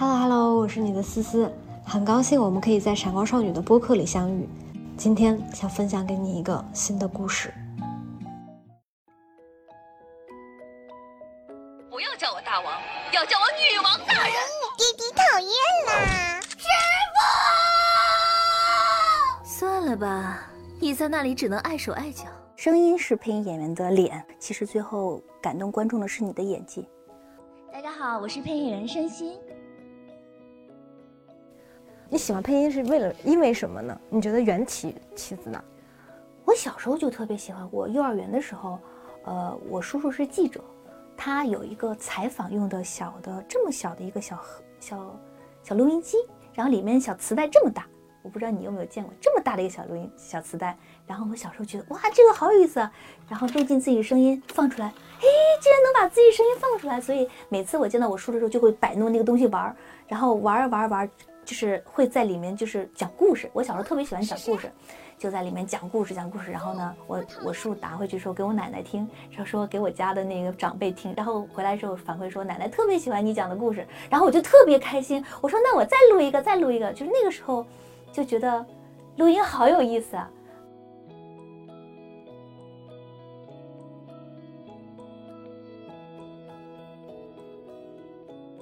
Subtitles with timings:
[0.00, 1.52] Hello Hello，我是你的思思，
[1.84, 4.48] 很高兴我们可以在闪光少女的播客里相遇。
[4.96, 7.52] 今天想分享给你一个新的故事。
[11.90, 12.80] 不要叫我大王，
[13.12, 14.34] 要叫我女王大人。
[14.76, 15.50] 弟弟讨厌
[15.88, 16.40] 啦！
[16.42, 16.68] 师
[19.42, 22.26] 傅，算了吧，你在那里只能碍手碍脚。
[22.54, 26.88] 声音是配音演员的脸，其实最后感动观众的是你的演技。
[27.72, 29.36] 大家好，我是配音演员申鑫。
[32.10, 34.00] 你喜欢配音是为了因为什么呢？
[34.08, 35.62] 你觉得缘起起自哪？
[36.46, 37.68] 我小时候就特别喜欢。
[37.70, 38.78] 我幼儿园的时候，
[39.24, 40.64] 呃，我叔叔是记者，
[41.16, 44.38] 他有一个采访用的小的这么小的一个小
[44.80, 45.14] 小
[45.62, 46.16] 小录音机，
[46.54, 47.86] 然后里面小磁带这么大。
[48.22, 52.90] 我不知道你有没有见过这么大的一个小录音小磁带，然后我小时候觉得哇，这个好有意思啊，
[53.28, 55.24] 然后录进自己声音放出来，哎，
[55.60, 61.10] 竟然能把自己声音放出来，所以每次我见到我叔的时候就会摆弄那个东西玩儿，然后玩儿玩儿玩儿，
[61.48, 63.48] 就是会在里面就是讲故事。
[63.54, 64.70] 我小时候特别喜欢讲故事，
[65.18, 77.64] 就在里面讲故事讲故事，然后呢，我我叔拿回去说给我奶奶听，然后说给我家的那个长辈听，然后回来之后反馈说奶奶特别喜欢你讲的故事，然后我就特别开心，我说那我再录一个，再录一个，就是那个时候。
[78.10, 78.64] 就觉得
[79.16, 80.28] 录音好有意思啊！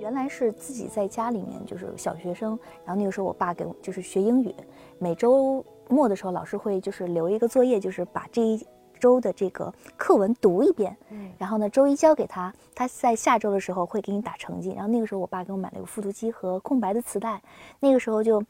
[0.07, 4.55] 原来是自己在家里面就是小学生，然后那个时候我爸给我就是学英语，
[5.01, 8.65] 每周末的时候老师会就是留一个作业，就是把这一
[9.01, 14.71] 周的这个课文读一遍，嗯，然后呢周一交给他，他在下周的时候会给你打成绩。
[14.71, 17.43] 然后那个时候我爸给我买了一个复读机和空白的磁带，
[17.81, 18.41] 那个时候就。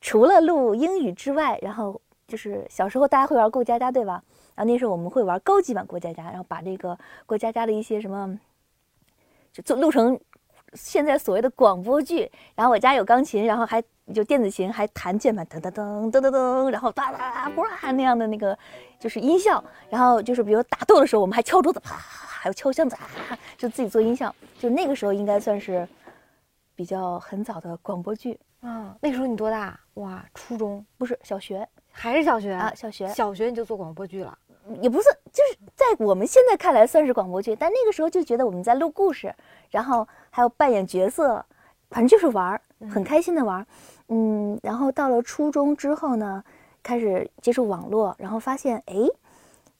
[0.00, 4.22] 除了录英语之外，然后就是小时候大家会玩过家家，对吧？
[4.54, 8.38] 然后那时候我们会玩高级版过家家，然后把这个过家家的一些什么，
[9.52, 10.18] 就做录成
[10.74, 12.30] 现在所谓的广播剧。
[12.54, 13.82] 然后我家有钢琴，然后还
[14.14, 18.56] 就电子琴，还弹键盘，噔噔噔噔噔噔，然后哒哒哇那样的那个
[18.98, 19.62] 就是音效。
[19.88, 24.34] 然后就是比如打斗的时候，我们还敲桌子，啪，还有敲箱子，啊就自己做音效。
[24.58, 25.88] 就那个时候应该算是
[26.74, 28.38] 比较很早的广播剧。
[28.60, 29.78] 啊，那时候你多大？
[29.94, 32.72] 哇，初中不是小学，还是小学啊？
[32.74, 34.36] 小学，小学你就做广播剧了？
[34.80, 39.34] 也不是，就是在我们现在看来算是广播剧，但那个时候就觉得我们在录故事，
[39.70, 41.44] 然后还有扮演角色，
[41.90, 43.66] 反正就是玩儿，很开心的玩儿。
[44.08, 46.42] 嗯，然后到了初中之后呢，
[46.82, 48.94] 开始接触网络，然后发现，哎，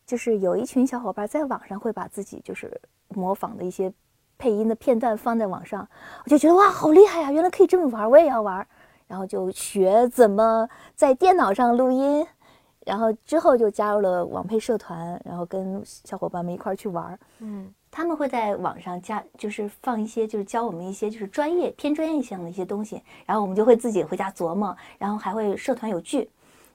[0.06, 3.92] 就是有一群小伙伴在网上会把自己就是模仿的一些。
[4.42, 5.86] 配音的片段放在网上，
[6.24, 7.30] 我就觉得哇，好厉害呀！
[7.30, 8.66] 原来可以这么玩，我也要玩。
[9.06, 12.26] 然后就学怎么在电脑上录音，
[12.86, 17.18] 然后之后就加入了网配社团，然后跟小伙伴们一块儿去玩儿。
[17.40, 26.28] 嗯，他们会在网上加，就是放一些，就是教我们一些就是专业偏专业性的一些东西，然后我们就会自己回家琢磨，然后还会社团有剧。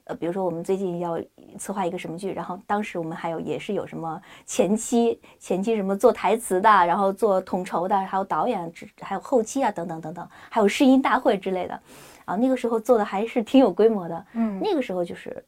[0.08, 1.20] 呃，比如说我们最近要
[1.58, 8.72] 策划一个什么剧，然后当时我们还有也是有什么前期前期什么做台词的，然后做统筹的，还有导演，
[9.02, 11.82] 还有后期啊等等等等，还有试音大会之类的，
[12.26, 14.26] 啊，那个时候做的还是挺有规模的。
[14.34, 15.44] 嗯，那个时候就是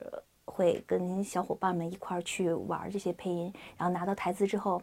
[0.58, 4.82] 会跟小伙伴们一块儿去玩这些配音，然后拿到台词之后，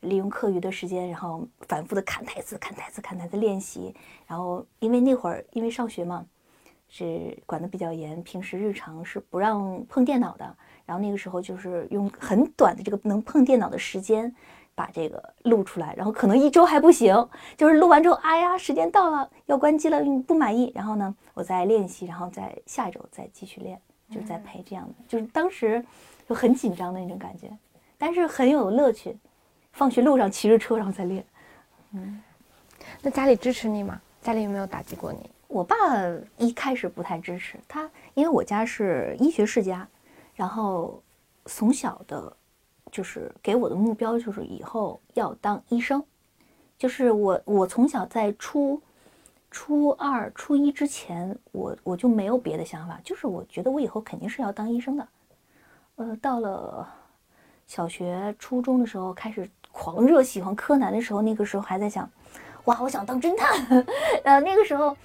[0.00, 3.94] 利用课余的时间，然后反复的看台词、看台词、看台词练习。
[4.26, 6.24] 然后因为那会儿因为上学嘛。
[6.92, 10.44] 是管的比较严，平时日常是不让碰电脑的。
[10.84, 14.34] 然后那个时候就是用很短的这个能碰电脑的时间，
[14.74, 15.94] 把这个录出来。
[15.96, 17.14] 然后可能一周还不行，
[17.56, 20.72] 就是录完之后，哎呀，时间到了要关机了，不满意。
[20.74, 23.80] 然后呢，我再练习，然后再下一周再继续练，
[24.10, 24.94] 就在陪这样的。
[25.08, 25.84] 就是当时
[26.28, 27.50] 就很紧张的那种感觉，
[27.96, 29.16] 但是很有乐趣。
[29.72, 31.24] 放学路上骑着车然后再练。
[31.92, 32.20] 嗯，
[33.02, 34.00] 那家里支持你吗？
[34.20, 35.30] 家里有没有打击过你？
[35.46, 35.76] 我爸
[36.36, 39.88] 一开始不太支持他，因为我家是医学世家，
[40.34, 41.00] 然后
[41.44, 42.36] 从小的，
[42.90, 46.02] 就是给我的目标就是以后要当医生，
[46.76, 48.80] 就是我我从小在初
[49.50, 55.08] 初二、初一之前，我我就没有别的想法，就是我觉得我以后肯定是要当医生的。
[55.96, 56.88] 呃，到了
[57.66, 62.08] 小学、初中的时候，开始狂热喜欢柯南的时候，那个时候还在想，
[62.64, 63.84] 哇，我想当侦探。
[64.24, 64.96] 呃，那个时候。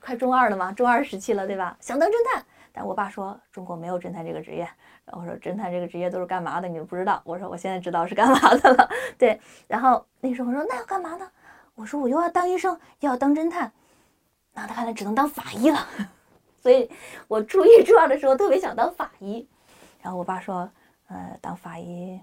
[0.00, 1.76] 快中二了嘛，中二时期了，对吧？
[1.78, 2.42] 想当侦探，
[2.72, 4.66] 但我爸说中国没有侦探这个职业。
[5.04, 6.66] 然后我说侦探这个职业都是干嘛的？
[6.66, 7.20] 你们不知道。
[7.22, 8.88] 我说我现在知道是干嘛的了。
[9.18, 9.38] 对，
[9.68, 11.30] 然后那时候我说那要干嘛呢？
[11.74, 13.70] 我说我又要当医生，又要当侦探，
[14.54, 15.86] 那他看来只能当法医了。
[16.62, 16.88] 所以
[17.28, 19.46] 我初一、初二的时候特别想当法医。
[20.00, 20.68] 然后我爸说，
[21.08, 22.18] 呃，当法医，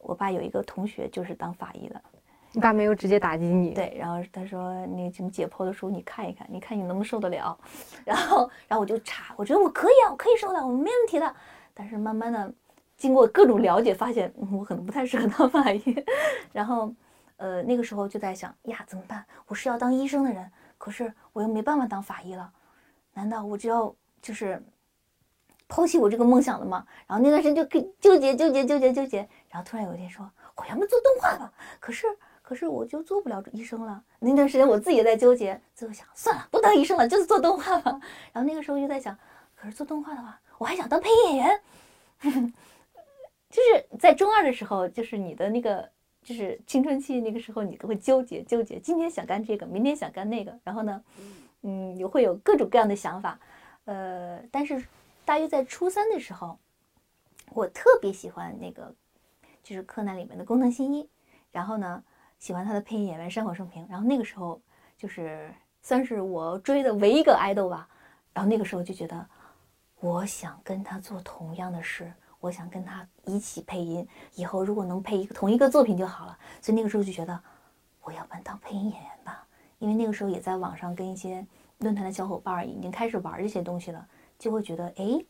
[0.00, 2.00] 我爸有一个同学就是当法医的。
[2.52, 7.58] 你爸没有直接打击你，对，然后他说那什么解剖的书你看一看，你看你能不能受得了。
[8.04, 11.34] 然后，然后我就查，我觉得我可以啊，我可以受得了，我没问题的。
[11.74, 12.52] 但是慢慢的，
[12.96, 16.04] 经过各种了解，发现、嗯我可能不太适合当法医。
[16.52, 16.94] 然后，
[17.38, 19.24] 呃，那个时候就在想呀，怎么办？
[19.48, 20.48] 我是要当医生的人，
[20.84, 22.52] 可是我又没办法当法医了，
[23.14, 24.62] 难道我就要就是
[25.66, 26.86] 抛弃我这个梦想了吗？
[27.06, 31.50] 然后那段时间就可以纠结纠结纠结纠结，然后突然有一天说，我要么做动画吧，
[31.80, 32.06] 可是
[32.42, 34.04] 可是我就做不了医生了。
[34.18, 37.98] 那段时间我自己也在纠结，最后想算了，不当医生了，就是做动画吧。
[38.30, 39.18] 然后那个时候就在想，
[39.54, 41.62] 可是做动画的话，我还想当配音演员。
[43.48, 45.88] 就是在中二的时候，就是你的那个，
[46.24, 51.04] 就是青春期那个时候，你都会纠结纠结，今天想干这个，明天想干那个，然后呢，
[51.62, 53.38] 嗯，也会有各种各样的想法。
[53.84, 54.82] 呃，但是
[55.26, 56.58] 大约在初三的时候，
[57.50, 58.94] 我特别喜欢那个，
[59.62, 61.06] 就是柯南里面的工藤新一，
[61.52, 62.02] 然后呢，
[62.38, 64.58] 喜欢他的配音演员山口胜平，然后那个时候
[64.96, 67.86] 就是算是我追的唯一一个爱豆吧，
[68.32, 69.28] 然后那个时候就觉得，
[70.00, 72.10] 我想跟他做同样的事，
[72.44, 77.40] 我想跟他一起配音，以后如果能配一个同一个作品就好了，所以那个时候就觉得，
[78.02, 79.46] 我要不然当配音演员吧，
[79.78, 81.46] 因为那个时候也在网上跟一些
[81.78, 84.06] 论坛的小伙伴儿已经开始玩这些东西了，
[84.38, 85.24] 就会觉得，哎。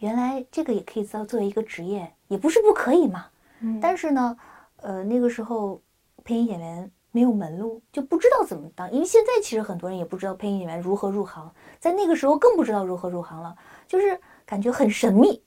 [0.00, 3.28] 原来这个也可以做作为一个职业，也不是不可以嘛。
[3.60, 4.36] 嗯但是呢，
[4.76, 5.80] 呃，那个时候
[6.22, 8.92] 配音演员没有门路，就不知道怎么当。
[8.92, 11.50] 因为现在其实很多人也不知道配音演员如何入行，
[11.80, 13.56] 在那个时候更不知道如何入行了，
[13.88, 15.42] 就是感觉很神秘。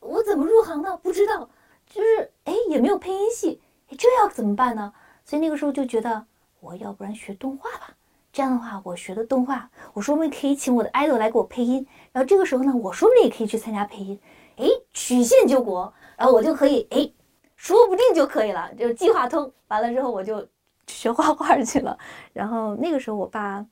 [0.00, 0.96] 我怎么入行的？
[0.98, 1.48] 不知道，
[1.86, 3.60] 就是哎也没有配音系，
[3.96, 4.92] 这要怎么办呢？
[5.24, 6.26] 所以那个时候就觉得，
[6.60, 7.94] 我要不然学动画吧。
[8.32, 11.86] 这样的话，我学的动画，我说不定可以请我的 idol 来给我配音。
[12.12, 14.20] 然后这个时候呢，我说不定也可以去参加配音，
[14.56, 17.10] 哎，曲线救国，然后我就可以，哎，
[17.56, 19.52] 说不定就可以了，就计划通。
[19.66, 20.46] 完了之后，我就
[20.86, 21.98] 学画画去了。
[22.32, 23.66] 然后那个时候，我爸，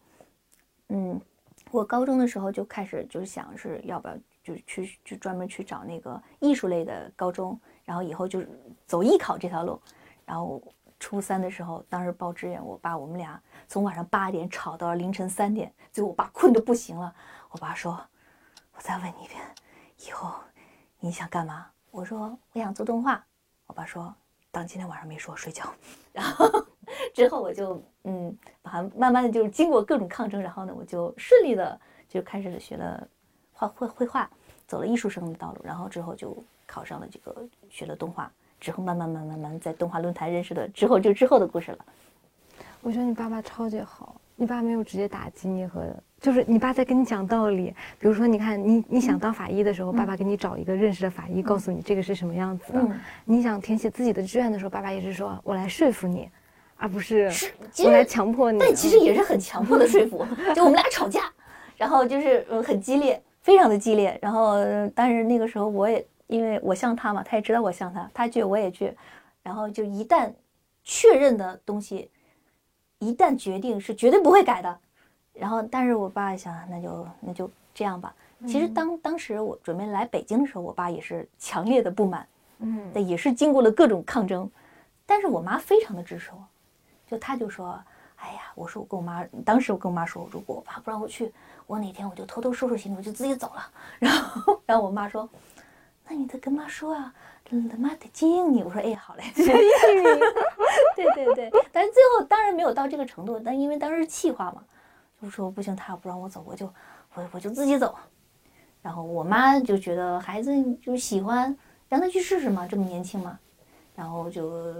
[0.88, 1.20] 嗯，
[1.70, 4.14] 我高中的时候就开始就是想是要不要
[4.48, 8.42] 就去就专门去找那个艺术类的高中，然后以后就
[8.86, 9.80] 走艺考这条路。
[10.24, 10.62] 然后
[10.98, 17.14] 初三的时候，当时报志愿，我爸我们俩从晚上八点吵到了凌晨三点，最后我爸困得不行了。
[17.50, 17.98] 我爸说
[18.74, 19.40] ：“我再问你一遍，
[20.06, 20.34] 以后
[20.98, 23.24] 你想干嘛？”我说：“我想做动画。”
[23.66, 24.14] 我爸说
[24.50, 25.64] ：“当今天晚上没说，睡觉。
[26.12, 26.46] ”然后
[27.14, 33.08] 之后我就嗯，把它慢慢的就是经过各种抗争，然后呢，我就顺利的就开始学了
[33.52, 34.30] 画绘绘画，
[34.68, 36.36] 走了艺术生的道路，然后之后就
[36.66, 37.34] 考上了这个
[37.70, 38.30] 学了动画，
[38.60, 41.78] 之后慢慢慢慢慢在动画论坛认识的，之后就之后的故事了。
[42.82, 45.84] 我觉得你爸爸超级好，你爸没有直接打击你和，
[46.20, 47.74] 就是你爸在跟你讲道理。
[47.98, 52.78] 比如说，你看你你想当法医的时候，爸爸给你找一个认识的法医，告诉你这个是什么样子的。
[52.80, 56.28] 嗯你想填写自己的志愿的时候，爸爸也是说我来说服你，
[56.76, 57.52] 而不是是
[57.84, 58.60] 我来强迫你。
[58.60, 60.24] 但其实也是很强迫的说服，
[60.54, 61.22] 就我们俩吵架，
[61.76, 64.18] 然后就是嗯很激烈，非常的激烈。
[64.20, 68.92] 然后呃但是那个时候我也因为我像他嘛，他也知道我像他，他倔我也倔，
[69.42, 70.30] 然后就一旦
[70.84, 72.10] 确认的东西，
[72.98, 74.78] 一旦决定是绝对不会改的。
[75.32, 78.14] 然后但是我爸想，那就那就这样吧。
[78.46, 82.28] 其实当当时我准备来北京的时候，我爸也是强烈的不满，
[82.58, 84.46] 嗯也是经过了各种抗争，
[85.06, 86.44] 但是我妈非常的支持我，
[87.06, 87.82] 就她就说，
[88.16, 91.32] 哎呀，我说我跟我妈，当时我跟我妈说，如果我爸不让我去，
[91.68, 93.70] 我哪天我就偷偷收拾行李，我就自己走了。
[94.00, 95.28] 然后，然后我妈说，
[96.08, 97.14] 那你得跟妈说啊，
[97.50, 98.62] 嗯妈得接应你。
[98.62, 100.04] 我说，哎，好嘞，接应你。
[100.96, 104.64] 对对对，但是最后当然没有到这个程度，但因为当时是气话嘛，
[105.20, 106.66] 就说不行，他要不让我走，我就
[107.14, 107.94] 我我就自己走。
[108.80, 111.54] 然后我妈就觉得孩子就是喜欢，
[111.88, 113.38] 让他去试试嘛，这么年轻嘛，
[113.94, 114.74] 然后就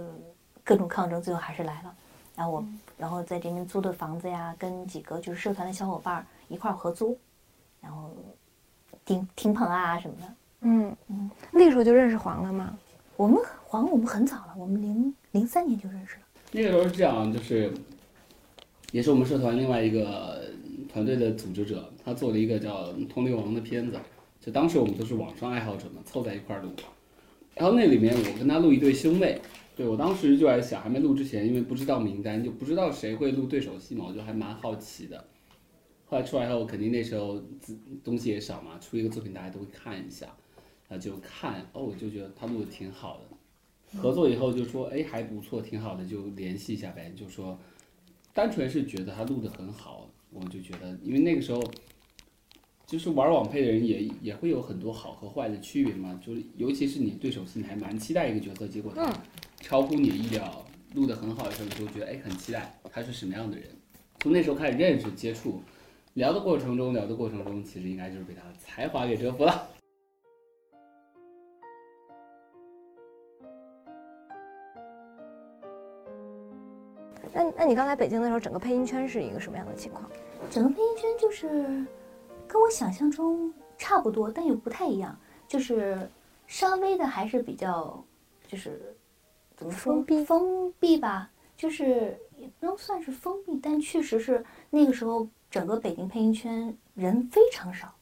[0.63, 1.95] 各种抗争，最后还是来了。
[2.35, 2.65] 然后我，
[2.97, 7.17] 然后在这边租的房子呀，跟几个就是社团的小伙伴儿一块儿合租，
[7.79, 8.13] 然后
[9.05, 10.33] 顶顶棚啊什么的。
[10.61, 12.77] 嗯嗯，那个时候就认识黄了吗？
[13.15, 16.21] 我们黄我们很早了，我们零零三年就认识了。
[16.51, 17.71] 那个时候是这样，就是
[18.91, 20.41] 也是我们社团另外一个
[20.91, 23.97] 团队的组织者，他做了一个叫《通灵王》的片子，
[24.41, 26.69] 就当时我们都是网上爱好者嘛，凑在一块儿录。
[27.55, 29.39] 然后那里面我跟他录一对兄妹，
[29.75, 35.23] 对我当时就在想，还没录之前，因为不知道名单，就不知道谁会录对手戏嘛，我就还蛮好奇的。
[36.09, 40.35] 后来出来后，肯定那时候自东西也少嘛，出一个作品大家都会看一下，
[40.87, 43.99] 啊就看，哦，我就觉得他录的挺好的。
[43.99, 47.13] 合作以后就说，哎，还不错，挺好的，就联系一下呗。
[47.15, 47.59] 就说，
[48.33, 51.63] 单纯是觉得他录的很好，我就觉得，因为那个时候，
[52.87, 56.19] 就是玩网配的人也也会有很多好和坏的区别嘛。
[56.25, 59.11] 就是尤其是你对手戏，你还蛮期待一个角色，结果他
[59.61, 63.67] 超乎你的意料，录的很好的时候，你就觉得哎很期待他是什么样的人。
[64.19, 65.61] 从那时候开始认识接触，
[66.13, 69.69] 聊的过程中聊的过程中，其实应该就是被他的才华给折服了。
[77.31, 80.09] 那那你刚来北京的时候，整个配音圈是一个什么样的情况？
[80.49, 81.47] 整个配音圈就是
[82.47, 86.09] 跟我想象中差不多，但又不太一样，就是
[86.47, 88.03] 稍微的还是比较，
[88.47, 88.93] 就是
[89.55, 97.93] 怎么说封闭封闭吧，就是也不能算是封闭，但确实是那个时候整个北京配音圈人非常少，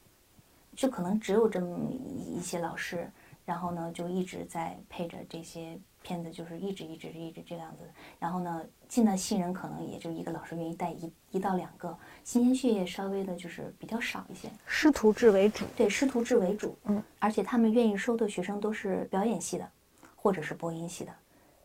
[0.76, 3.10] 就可能只有这么一一些老师，
[3.46, 7.84] 然后呢就一直在配着这些片子，就是一直一直一直这样子。
[8.20, 14.50] 然后呢，进的新人可能也就一个老师愿意带一一到两个，新鲜血液稍微的就是比较少一些。
[14.66, 15.66] 师徒制为主。
[15.76, 19.70] 对，师徒制为主，嗯，而且他们愿意收的学生都是表演系的，
[20.16, 21.14] 或者是播音系的，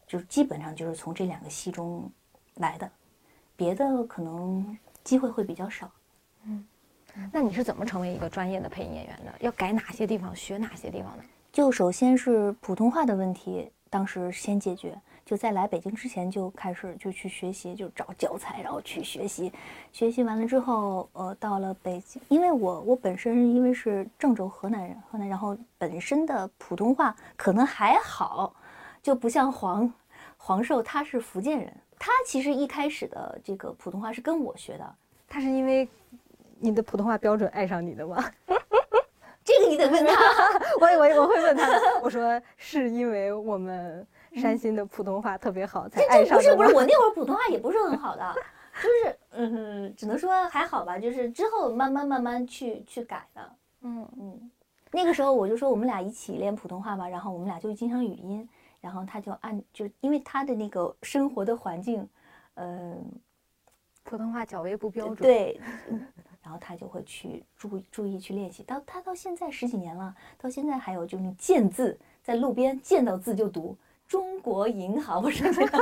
[0.07, 2.11] 就是基本上就是从这两个系中
[2.55, 2.91] 来的，
[3.57, 5.91] 别的可能机会会比较少。
[6.45, 6.65] 嗯
[7.31, 9.35] 那你是怎么成为一个专业的配音演员的？
[9.41, 11.23] 要改哪些地方，学哪些地方呢？
[11.53, 14.99] 就首先是普通话的问题，当时先解决。
[15.25, 19.53] 就在来北京之前就开始就去学习，就找教材，然后去学习。
[19.93, 28.55] 学习完了之后，呃，到了北京，因为我我本身因为是郑州河南人，河南，然后本身的普通话可能还好，
[29.03, 29.93] 就不像黄
[30.37, 31.73] 黄寿他是福建人，
[32.05, 34.95] 他其实一开始的这个普通话是跟我学的，
[35.29, 35.89] 他是因为
[36.59, 38.29] 你的普通话标准爱上你的吗？
[39.45, 40.13] 这个你得问他。
[40.81, 41.81] 我我我会问他的。
[42.03, 44.05] 我说是因为我们
[44.35, 48.35] 山西的普通话特别好才爱这上不是不是，我那会儿普通话也不是很好的，
[48.83, 53.49] 就是嗯，只能说还好吧，就是之后慢慢慢慢去去改的。
[53.83, 54.51] 嗯嗯，
[54.91, 58.49] 那个时候我就说我们俩一起练普通话吧，然后我们俩就经常语音，
[58.83, 62.07] 然后他就按就因为他的那个生活的环境，
[62.57, 63.03] 嗯、
[64.03, 65.17] 普通话较为不标准。
[65.23, 65.59] 对，
[66.43, 68.62] 然后他就会去注意注意去练习。
[68.65, 73.75] 到他到现在十几年了，到现在还有就是你见字，在路边见到字就读
[74.07, 75.73] 中国银行，或者这样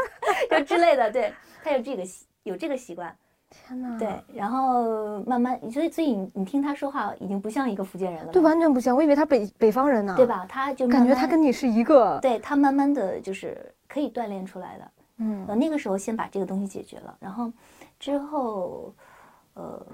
[0.50, 1.10] 就之类的。
[1.10, 1.32] 对
[1.64, 3.16] 他有这个习有这个习惯。
[3.50, 10.24] 天哪，对，然后慢慢，所以所以你你听他说话已经不像一个福建人了，对，完全不像，我以为他北北方人呢，对？
[10.24, 10.46] 吧？
[10.48, 12.18] 他就感觉他跟你是一个。
[12.20, 14.90] 对他慢慢的就是可以锻炼出来的。
[15.16, 17.52] 嗯呃，那个时候先把这个东西解决了，然后
[17.98, 18.94] 之后，
[19.54, 19.84] 呃，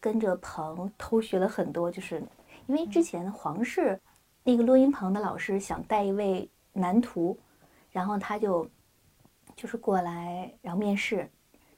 [0.00, 2.22] 跟着鹏偷学了很多，就是
[2.66, 3.98] 因为之前黄氏
[4.42, 7.38] 那个录音棚的老师想带一位男徒，
[7.90, 8.68] 然后他就
[9.54, 11.26] 就是过来，然后面试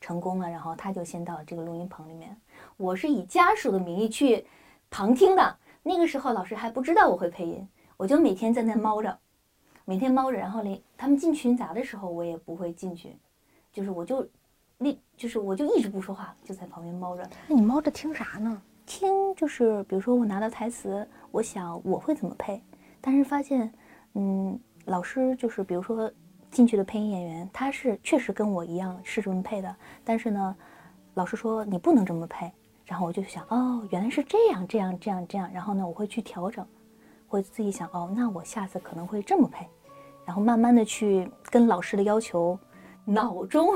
[0.01, 2.37] 成功了，然后他就先到这个录音棚里面，
[2.77, 4.47] 我是以家属的名义去
[4.91, 9.19] 旁听的，那个时候老师还不知道我会配音，我就每天在那猫着。
[9.85, 13.17] 每天猫着，然后连他们进群杂的时候，我也不会进去，
[13.73, 14.29] 就是我就
[14.79, 18.61] 立，就是我就一直不说话，就在旁边猫着那你猫着听啥呢？
[18.85, 19.35] 听。
[19.35, 22.63] 就是比如说我拿到台词，我想我会怎么配，
[23.01, 23.73] 但是发现，
[24.13, 26.13] 嗯，老师就是比如说
[26.51, 30.57] 进去的配音演员，他是确实跟我一样是这么配的，但是呢，
[31.15, 32.51] 老师说你不能这么配，
[32.85, 36.67] 然后我就想，哦，原来是这样，这样，这样，这样，然后呢，我会去调整，
[37.27, 39.67] 会自己想，哦，那我下次可能会这么配。
[40.25, 42.59] 然后慢慢的去跟老师的要求，
[43.07, 43.69] 脑中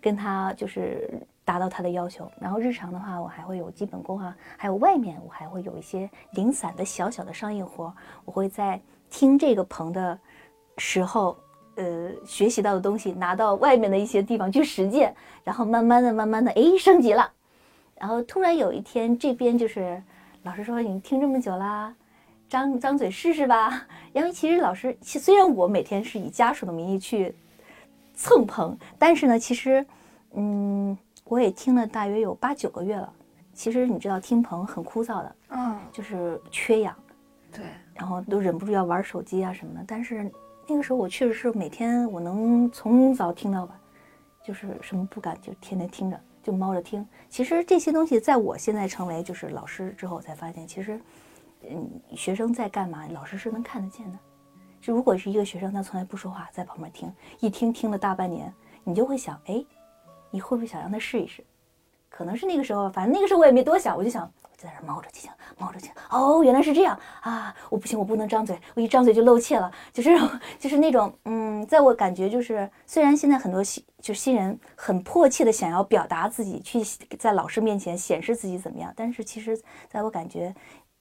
[0.00, 2.30] 跟他就是达到他的要求。
[2.38, 7.90] 然后日常的话，我还会有基本功啊，还有外面我还会有一些零散的小小的商业活，
[8.26, 8.78] 我会在
[9.08, 10.18] 听这个棚的
[10.76, 11.38] 时候，
[11.76, 17.30] 呃，学习到的东西拿到外面的一些地方去实践，然后慢慢的、慢慢的，哎，升级了。
[17.96, 20.02] 然后突然有一天，这边就是
[20.42, 21.94] 老师说你听这么久啦。
[22.46, 27.34] 张张嘴试试吧，因为其实老师，其虽然我每天是以家属的名义去
[28.14, 29.84] 蹭棚，但是呢，其实，
[30.34, 33.12] 嗯，我也听了大约有八九个月了。
[33.54, 36.94] 其实你知道，听棚很枯燥的，嗯，就是缺氧，
[37.50, 37.64] 对，
[37.94, 39.84] 然后都忍不住要玩手机啊什么的。
[39.86, 40.30] 但是
[40.66, 43.80] 那个时候我确实是每天我能从早听到晚，
[44.42, 47.06] 就是什么不敢就天天听着，就猫着听。
[47.28, 51.00] 其实这些东西在我现在成为就是老师之后才发现，其实。
[51.66, 53.06] 嗯，学生在干嘛？
[53.08, 54.18] 老师是能看得见的。
[54.82, 58.52] 就如果是一个学生，他从来不说话，在旁边听，一听听了大半年，
[58.82, 59.64] 你就会想，哎，
[60.30, 61.42] 你会不会想让他试一试？
[62.10, 64.30] 可能是那个时候，反正那个时候我也没多想，我就想
[64.64, 65.94] 在那儿猫着就行，猫着就行。
[66.10, 67.54] 哦，原来是这样啊！
[67.70, 69.70] 我不行，我不能张嘴，我一张嘴就露怯了。
[69.92, 70.28] 就这种，
[70.58, 76.82] 就是那种，嗯，在我感觉就是，虽然现在很多新就新人很迫切的想要表达自己，去
[77.18, 80.54] 在老师面前显示自己怎么样，但是其实在我感觉。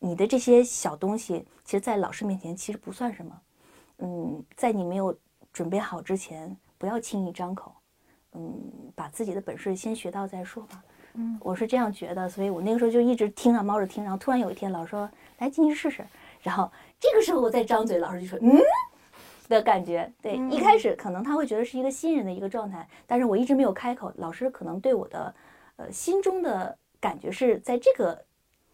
[0.05, 3.41] 你的这些小东西，其实，在老师面前其实不算什么。
[3.99, 5.17] 嗯，在你没有
[5.53, 7.73] 准备好之前，不要轻易张口，
[8.33, 8.53] 嗯，
[8.95, 10.83] 把自己的本事先学到再说吧。
[11.15, 16.03] 嗯，我是这样觉得，所以我那个时候就一直听啊，猫着听，然后突然有一天老师说来进去试试，
[16.41, 18.59] 然后这个时候我再张嘴，老师就说嗯
[19.47, 20.11] 的感觉。
[20.21, 25.33] 对，一开始可能他会觉得是一个新人的一个状态，但是我一直没有开口，老师可能对我的
[25.75, 28.19] 呃心中的感觉是在这个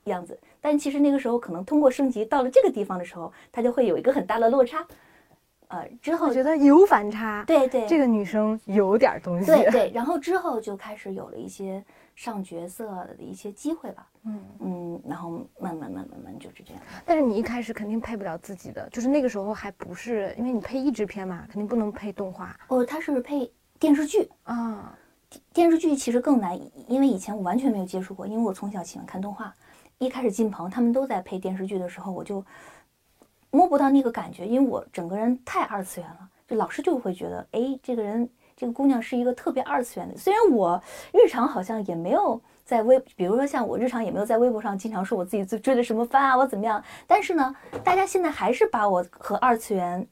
[0.05, 4.85] 样子，但其实那个时候可能通过升级到了这个地方的时候，他就会有一个很大的落差。
[5.67, 7.43] 呃，之后我觉得有反差。
[7.45, 9.45] 对对，这个女生有点东西。
[9.45, 11.83] 对对，然后之后就开始有了一些
[12.19, 12.85] 上角色
[13.17, 14.05] 的一些机会吧。
[14.23, 16.83] 嗯嗯，然后慢慢慢慢慢就是这样。
[17.05, 22.59] 但是你一开始肯定配不了自己的，就是那个时候还不是，因为你配译制片嘛，肯定不能配动画。
[22.67, 23.49] 哦，他是配
[23.79, 24.93] 电视剧啊，
[25.53, 26.59] 电视剧其实更难，
[26.89, 29.55] 因为以前我完全没有接触过，因为我从小喜欢看动画，
[29.97, 32.43] 一开始进棚他们都在配电视剧的时候，我就。
[33.51, 40.17] 摸不到那个感觉，因为我整个人太二次元了，就老师就会觉得，哎，这个人，这个姑娘是一个特别二次元的。
[40.17, 40.81] 虽然我
[41.13, 50.05] 日常好像也没有在微，比如说像我日常也没有在微博上经常说我自己追追的什么番啊，我怎么样，但是呢，大家现在还是把我和二次元，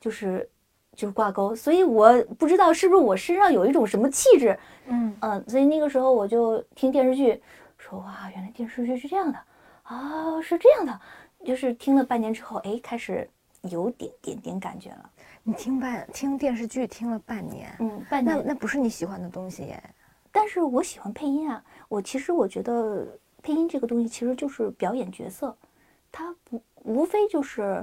[0.00, 0.48] 就是
[0.94, 7.42] 就是挂钩，所以我不知道是不是我身上有一种什么气质，嗯嗯，所以那个时候我就听电视剧，
[7.78, 9.38] 说哇，原来电视剧是这样的
[9.82, 11.00] 啊，是这样的。
[11.44, 13.28] 就是听了半年之后，哎，开始
[13.62, 15.10] 有点点点感觉了。
[15.48, 19.82] 你听半听电视剧听了半年，嗯，半年那那不是你喜欢的东西耶。
[20.30, 21.64] 但是我喜欢配音啊。
[21.88, 23.08] 我其实我觉得
[23.42, 25.56] 配音这个东西其实就是表演角色，
[26.12, 27.82] 它不无非就是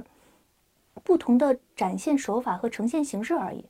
[1.02, 3.64] 不同的展现手法和呈现形式而已。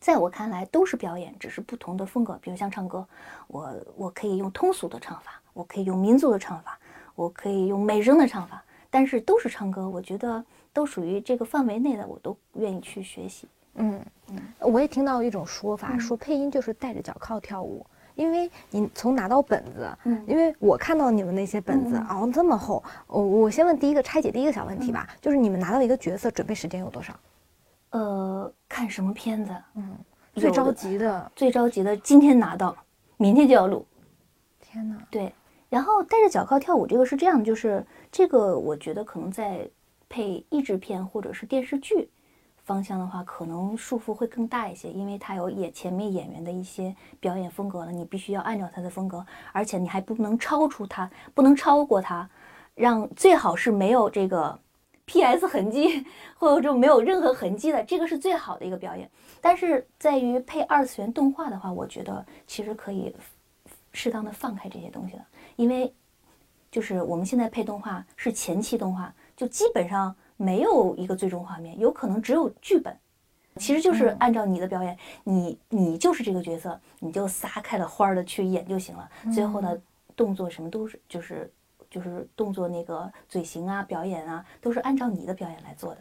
[0.00, 2.38] 在我看来都是表演，只是不同的风格。
[2.40, 3.06] 比如像唱歌，
[3.48, 6.78] 我我可以用通俗的唱法，我可以用民族的唱法，
[7.14, 8.64] 我可以用美声的唱法。
[8.94, 10.40] 但是都是唱歌，我觉得
[10.72, 13.48] 都属于这个范围内的，我都愿意去学习。
[13.74, 17.84] 嗯嗯，我也听到一种说法，说配音就是带着脚铐跳舞，
[18.14, 27.12] 因为你从拿到本子，嗯，因为我看到你们那些本子熬这么厚，我我先问第一个拆解第一个小问题吧，就是你们拿到一个角色准备时间有多少？
[27.90, 29.52] 呃，看什么片子？
[29.74, 29.98] 嗯，
[30.36, 32.76] 最着急的，最着急的，今天拿到，
[33.16, 33.84] 明天就要录。
[34.60, 34.96] 天哪！
[35.10, 35.34] 对。
[35.74, 39.68] 然后带着脚铐跳舞，这个是这样，就是这个，我觉得可能在
[40.08, 42.08] 配译制片或者是电视剧
[42.62, 52.30] 方向的话，可能束缚会更大一些，因为它有演前面演员的一些表演风格了，你必须要按照他的风格，而且你还不能超出他，不能超过他，
[52.76, 54.56] 让最好是没有这个
[55.06, 56.06] P.S 痕迹，
[56.38, 59.10] 或者说没有任何痕迹的，这个是最好的一个表演。
[59.40, 63.12] 但是在于配二次元动画的话，我觉得其实可以
[63.92, 65.24] 适当的放开这些东西的。
[65.56, 65.92] 因为，
[66.70, 72.96] 就是我们现在配动画是前期动画，就基本上没有一个最终画面，有可能只有剧本。
[73.56, 79.08] 其实就是按照你的表演，你你就是这个角色，你就撒开了花儿的去演就行了。
[79.32, 79.78] 最后呢，
[80.16, 81.48] 动作什么都是就是
[81.88, 86.00] 就是动作那个嘴型啊、表演啊，都是按照你的表演来做的。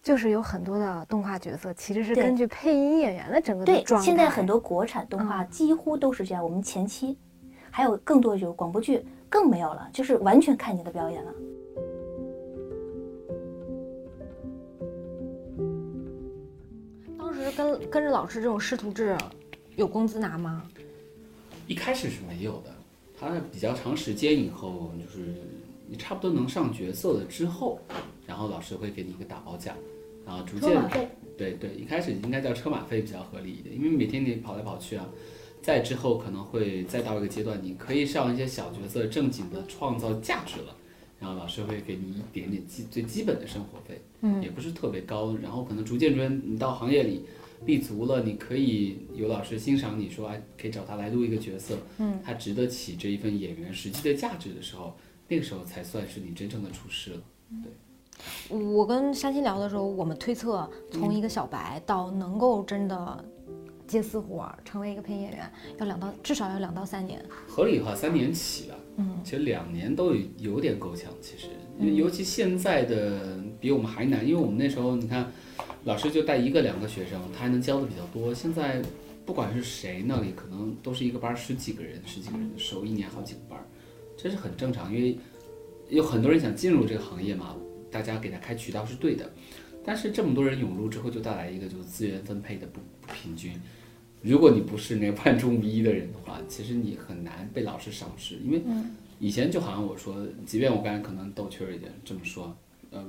[0.00, 6.44] 就是有很多的动画角色其实是根据配音演员的整个对，现在很多国产动画几乎都是这样。
[6.44, 7.18] 我们前期。
[7.74, 11.32] 还有更多就是广播剧更没有了，就是完全看你的表演了。
[17.18, 19.16] 当时跟跟着老师这种师徒制，
[19.74, 20.62] 有工资拿吗？
[21.66, 22.70] 一开始是没有的，
[23.18, 25.34] 他比较长时间以后，就是
[25.88, 27.80] 你差不多能上角色了之后，
[28.26, 29.74] 然后老师会给你一个打包价，
[30.26, 30.78] 然后逐渐
[31.38, 35.08] 对对，一开始应该叫车马费比较合理一点，因为每天你跑来跑去啊。
[35.62, 40.74] 再之后可能会再到一个阶段，你可以上一些小角色，正经的创造价值了，
[41.20, 47.24] 然后老师会给你一点点基最基本的生活费，嗯，也不是特别高，然后可能逐渐逐渐你到行业里
[47.64, 54.96] 立足了，你可以有老师欣赏你说，哎，可以找他来录一个角色，嗯，他值得起这一份演员实际的价值的时候，
[55.28, 57.20] 那个时候才算是你真正的出师了，
[57.62, 57.72] 对。
[58.48, 63.24] 我跟山青聊的时候，我们推测从一个小白到能够真的。
[63.92, 67.22] 接私活，成为一个配音演员，要两到至少要两到三年。
[67.46, 68.74] 合理的话，三年起吧。
[68.96, 71.12] 嗯，其实两年都有有点够呛。
[71.20, 75.30] 其实，因为尤其现在的比我们还难，因为我们那时候你看，
[75.84, 78.32] 老师就带一个两个学生，他还能教的比较多。
[78.32, 78.80] 现在
[79.26, 83.62] 不管是谁那里，可能都是一个班十几个人，十几个人收一年好几个班，
[84.16, 84.90] 这是很正常。
[84.90, 85.18] 因为
[85.90, 87.54] 有很多人想进入这个行业嘛，
[87.90, 89.30] 大家给他开渠道是对的。
[89.84, 93.52] 但是这么多人涌入之后，就带来一个就是资源分配的不不平均。
[94.22, 98.62] 如果你不是那万中无一的人的话，其实你很难被老师赏识，因为
[99.18, 102.56] 以前就好像我说，即便我刚才可能逗趣儿一点这么说，
[102.90, 103.04] 呃，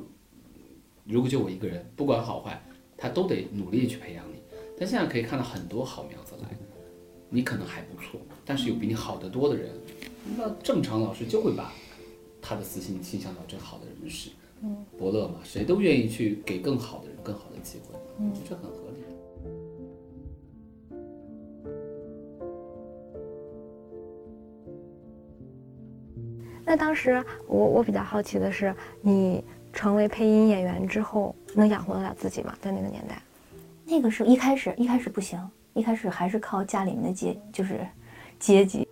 [1.05, 2.61] 如果就我一个人，不管好坏，
[2.97, 4.39] 他都得努力去培养你。
[4.79, 6.49] 但现在可以看到很多好苗子来，
[7.29, 9.69] 你可能还不错，但是有比你好得多的人，
[10.35, 11.71] 那正常老师就会把
[12.41, 14.31] 他的私心倾向到这好的人士。
[14.61, 18.82] 嗯，伯乐嘛，谁都愿意去给更好的人更好的机会，嗯，这很合
[26.65, 32.55] 那当时我我比较好奇的是，你成为配音演员之后，能养活得了自己吗？
[32.61, 33.21] 在那个年代，
[33.85, 35.39] 那个时候一开始一开始不行，
[35.73, 37.85] 一开始还是靠家里面的阶就是
[38.39, 38.87] 阶级。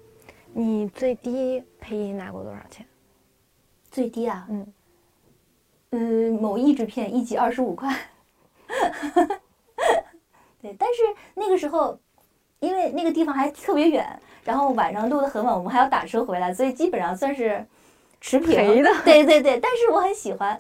[0.54, 2.86] 你最低配音拿过多少钱？
[3.90, 4.74] 最低啊，嗯，
[5.92, 7.96] 嗯，某译制片一集二十五块。
[10.62, 11.02] 对，但是
[11.34, 12.00] 那个时候，
[12.62, 14.08] 因为那个地方还特别远，
[14.44, 17.66] 然后晚上录的很晚，我们还要打车回来，所以基本上算是
[18.22, 18.56] 持平。
[18.56, 18.90] 赔的。
[19.04, 20.60] 对对对，但是我很喜欢，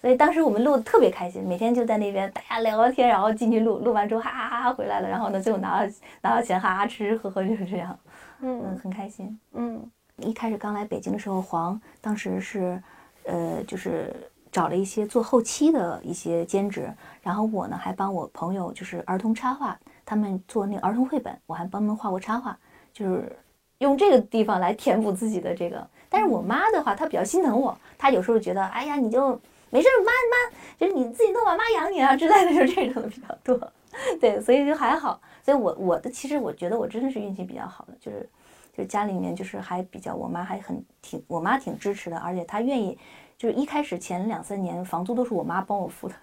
[0.00, 7.98] 所以当时我们录的特别开心，每天就在那边大家聊聊天，然后进去录，录完之后哈哈哈哈回来了，然后呢最后拿到拿到钱哈哈吃吃喝喝就是这样，
[8.40, 9.38] 嗯，嗯很开心。
[9.52, 9.80] 嗯
[10.16, 12.80] 一开始刚来北京的时候，黄当时是，
[13.24, 14.10] 呃，就是
[14.50, 16.90] 找了一些做后期的一些兼职，
[17.22, 19.78] 然后我呢还帮我朋友就是儿童插画，
[20.12, 22.58] 他们做那个儿童绘本，我还帮他们画过插画，
[22.92, 23.34] 就是
[23.78, 25.88] 用这个地方来填补自己的这个。
[26.10, 33.72] 但是我妈的话，她比较心疼我，她有时候觉得，哎呀，你就没事，妈妈就是你自己弄吧，妈养你啊之类的，就这种的比较多。
[34.20, 35.18] 对，所以就还好。
[35.42, 38.28] 所以我我的其实我觉得我真的是运气比较好的，就是
[38.76, 42.98] 就是家里面就是还比较，我妈还很挺，我妈挺支持的，而且她愿意，
[43.38, 46.14] 就是一开始前两三年房租都是我妈帮我付的，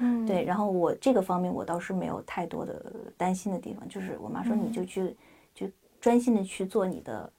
[0.00, 2.82] 嗯，对，然后我这个方面我倒是没有太多的
[3.16, 5.16] 担心的地方，就是我妈说你就去
[5.54, 5.66] 就
[6.00, 7.30] 专心的去做你的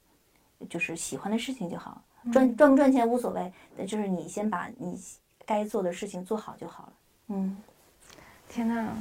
[0.68, 4.98] 就是喜欢的事情就好，赚赚不赚钱无所谓，但就是你先把你
[5.44, 6.92] 该做的事情做好就好了。
[7.28, 7.56] 嗯。
[8.48, 8.94] 天哪，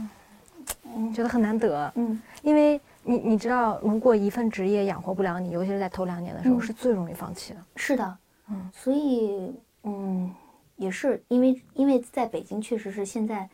[1.14, 6.62] 觉得很难得，嗯，因为你你知道，如果一份职业养活不了你，尤其是在头两年的时候，嗯。
[6.62, 7.60] 是最容易放弃的。
[7.76, 10.34] 是的，嗯，所以嗯，
[10.82, 13.48] 也是因为因为在北京确实是现在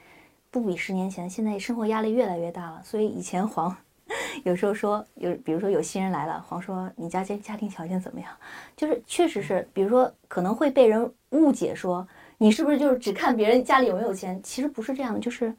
[0.49, 3.75] 不比十年前，现在生活压力越来越大了，所以以前黄
[4.45, 8.31] 有时候说有，比如说有新人来了，黄说你家家家庭条件怎么样？
[8.77, 14.41] 就是确实是，比如说可能会被人误解说你是不是就是只看别人家里有没有钱？
[14.41, 15.53] 其实不是这样的，就是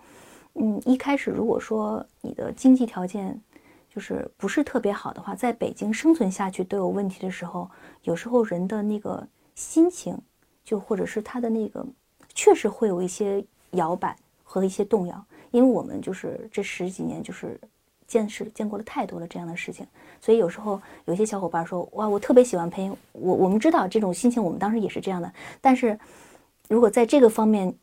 [0.55, 3.39] 嗯，一开始如果说你的经济条件
[3.95, 7.71] 就是不是特别好的话，在北京生存下去都有问题的时候，
[8.05, 10.19] 有时候人的那个心情，
[10.69, 11.83] 就或者是他的那个，
[12.35, 17.59] 确实会有一些摇摆和一些动摇，因为我们就是这十几年就是
[18.07, 19.87] 见识见过了太多的这样的事情，
[20.21, 25.99] 所以有时候有些小伙伴说，哇，我特别喜欢配音，我我们知道这种心情，我们当时也是这样的，但是
[26.69, 27.75] 如果在这个方面，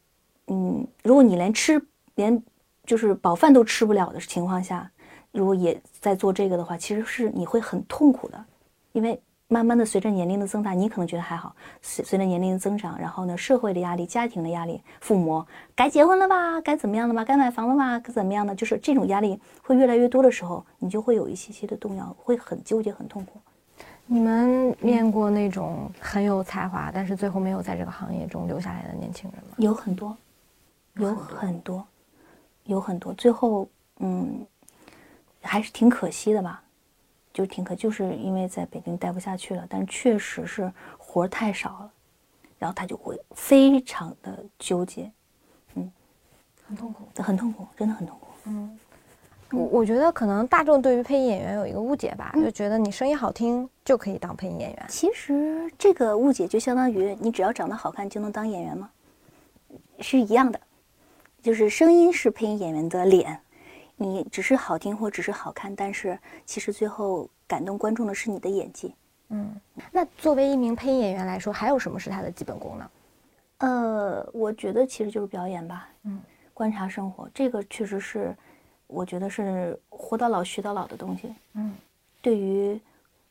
[0.45, 2.39] 嗯，如果你连吃连
[2.85, 4.91] 就是饱饭都吃不了的情况下，
[5.31, 8.45] 如果也在做这个的话，其实是你会很痛苦的，
[8.91, 23.39] 因为慢慢的随着年龄的增大，你可能觉得还好，随随着年龄的增长，然后呢，社会的压力、家庭的压力、父母该结婚了吧，该怎么样了吧，该买房了吧，该怎么样的，就是这种压力会越来越多的时候，你就会有一些些的动摇，会很纠结、很痛苦。
[24.07, 29.55] 你们面过那种很有才华，但是最后没有在这个行业中留下来的年轻人吗？
[29.57, 30.15] 有很多，
[30.95, 31.85] 有很多，
[32.65, 33.67] 有很多，最后
[33.99, 34.45] 嗯，
[35.41, 36.61] 还是挺可惜的吧，
[37.35, 41.91] 就停课，就是因为在北京待不下去了，但确实是活儿太少了，
[42.57, 45.11] 然后他就会非常的纠结，
[45.73, 45.91] 嗯
[46.65, 47.03] 很痛苦。
[47.21, 48.27] 很痛苦，真的很痛苦。
[48.45, 48.79] 嗯
[49.51, 54.85] 我我觉得可能大众对于配音演员有一个误解吧，就觉得你声音好听就可以当配音演员。
[54.87, 58.89] 其实这个误解就相当于你只要长得好看就能当演员吗？
[59.99, 60.59] 是一样的，
[61.41, 63.37] 就是声音是配音演员的脸，
[63.95, 68.93] 你只是好听或只是好看，但是其实最后感动观众的是你的演技。
[69.29, 69.59] 嗯，
[69.91, 72.91] 那作为一名配音演员来说，还有什么是他的基本功呢？
[73.59, 76.21] 呃，我觉得其实就是表演吧，嗯，
[76.53, 78.35] 观察生活，这个确实是，
[78.85, 81.33] 我觉得是活到老学到老的东西。
[81.53, 81.73] 嗯，
[82.21, 82.79] 对于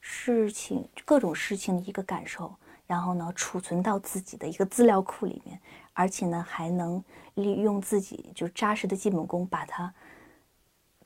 [0.01, 2.53] 事情各种事情的一个感受，
[2.87, 5.61] 然后呢储存到自己的一个资料库里面，
[5.93, 7.03] 而且呢还能
[7.35, 9.93] 利用自己就扎实的基本功，把它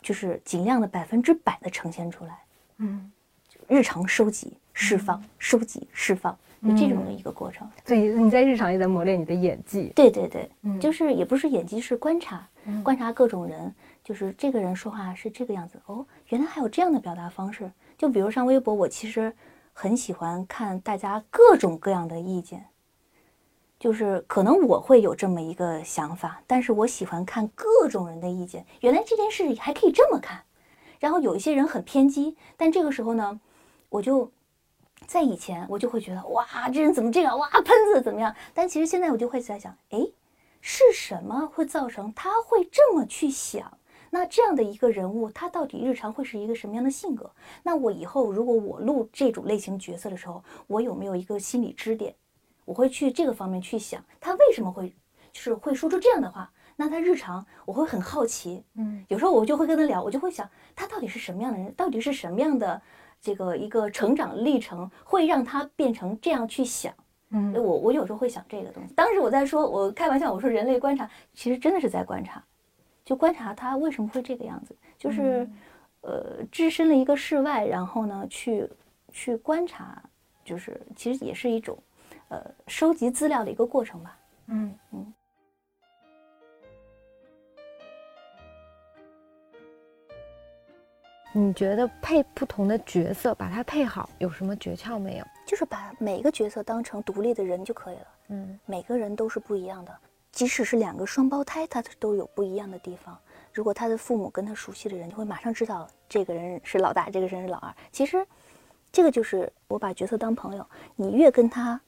[0.02, 2.38] 就是尽量的百分之百的呈现出来。
[2.78, 3.11] 嗯，
[3.66, 7.68] 日常收集、释放、收集、释放，就这种的一个过程。
[7.84, 9.92] 所以你在日常也在磨练你的演技。
[9.94, 12.48] 对对对，嗯就是也不是演技，是观察，
[12.82, 17.70] 观察各种人，就是这个人说话是这个样子，哦，原来还有这样的表达方式。
[17.96, 19.32] 就比如上微博，我其实
[19.72, 22.64] 很喜欢看大家各种各样的意见，
[23.78, 28.66] 就是可能我会有这么一个想法，但是我喜欢看各种人的意见。
[28.80, 30.42] 原来这件事还可以这么看，
[30.98, 33.40] 然后有一些人很偏激，但这个时候呢，
[33.88, 34.30] 我就
[35.06, 37.38] 在以前我就会觉得哇，这人怎么这样？
[37.38, 38.34] 哇，喷子怎么样？
[38.52, 40.06] 但其实现在我就会在想，哎，
[40.60, 43.78] 是什么会造成他会这么去想？
[44.10, 47.30] 那这样的一个人物，他到底日常会是一个什么样的性格？
[47.62, 52.14] 那我以后如果我录这种类型角色的时候，我有没有一个心理支点？
[52.68, 54.94] 我会去这个方面去想，他为什么会
[55.33, 56.52] 就是会说出这样的话？
[56.76, 62.81] 那他日常我会很好奇，嗯，有时候我就会跟他聊，我就会想他到底是什么样的人，到底是什么样的
[63.22, 66.92] 这个一个成长历程，会让他变成这样去想，
[67.31, 68.92] 嗯，我我有时候会想这个东西。
[68.92, 72.44] 当时我在说，我开玩笑，我说人类观察其实真的是在观察，
[73.02, 75.48] 就观察他为什么会这个样子，就是
[76.02, 78.68] 呃置身了一个室外，然后呢去
[79.11, 80.00] 去观察，
[80.44, 81.76] 就是其实也是一种
[82.28, 85.14] 呃收集资料的一个过程吧，嗯嗯。
[91.30, 95.24] 你觉得配不同的角色，把它配好，有什么诀窍没有？
[95.46, 98.06] 就是把每个角色当成独立的人就可以了。
[98.28, 99.96] 嗯，每个人都是不一样的，
[100.32, 103.16] 即使是两个双胞胎，他都有不一样的地方。
[103.52, 107.72] 如果他的父母跟他熟悉的人，就会马上知道这个人是老大，这个人是老二。
[107.92, 108.26] 其实，
[108.90, 111.80] 这个就是我把角色当朋友，你越跟他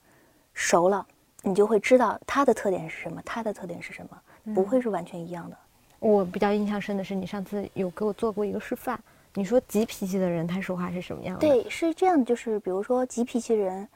[0.54, 1.06] 熟了，
[1.42, 5.56] 你就会知道他的特点是什么，他的特点是什么，不会是完全一样的。
[5.98, 8.98] 我比较印象深的是，你上次有给我做过一个示范。
[9.34, 11.46] 你说急脾气的人，他说话是什么样的？
[11.46, 13.86] 对，是这样的，就是比如说急脾气人，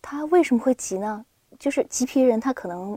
[0.00, 1.24] 他为什么会急呢？
[1.58, 2.96] 就是急脾人，他可能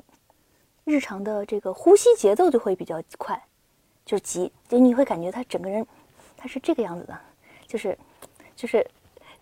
[0.84, 3.42] 日常的这个呼吸节奏就会比较快，
[4.06, 5.84] 就是急，就你会感觉他整个人
[6.38, 7.20] 他是这个样子的，
[7.66, 7.98] 就是
[8.56, 8.86] 就是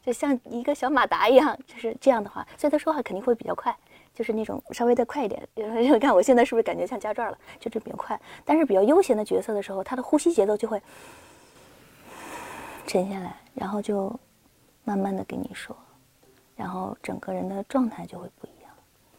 [0.06, 3.76] 就像一个小马达一样，就是这样的话，所以他说话肯定会比较快，
[4.14, 5.42] 就是那种稍微再快一点。
[5.56, 7.38] 你看我现在是不是感觉像加转了？
[7.60, 10.82] 就这比较快，但是比较悠闲的角色的时候，他的呼吸节奏就会。
[12.88, 14.12] 沉下来，然后就
[14.84, 15.78] 慢慢的跟你说，
[16.56, 18.72] 然后整个人的状态就会不一样。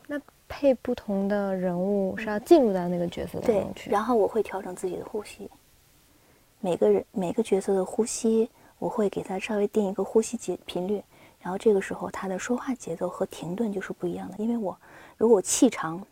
[0.09, 3.89] 那配不同的人物是要进入到那个角色当中去。
[3.89, 5.49] 然后我会调整自己的呼吸。
[6.59, 11.03] 每个人每个角色的呼吸，我会给他稍微定一个呼吸节频率
[11.39, 14.37] 然后这个时候他的说话节奏和停顿就是不一样的。
[14.39, 14.77] 因为我
[15.17, 16.05] 如果气长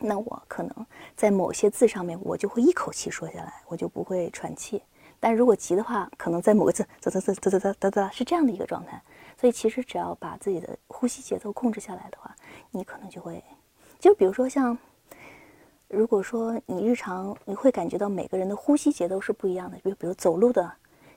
[0.00, 4.82] 那我可能在某些字上面我就会一口气说下来我就不会喘气。
[5.20, 9.00] 但如果急的话可能在某个字哒哒哒哒哒哒哒哒是这样的一个状态。
[9.38, 12.34] 所以其实只要把自己的呼吸节奏控制下来的话
[12.70, 13.42] 你可能就会
[13.98, 14.76] 就比如说像
[15.88, 19.76] 如果说你日常你会感觉到每个人的呼吸节奏是不一样的。
[19.78, 20.72] 比如比如走路的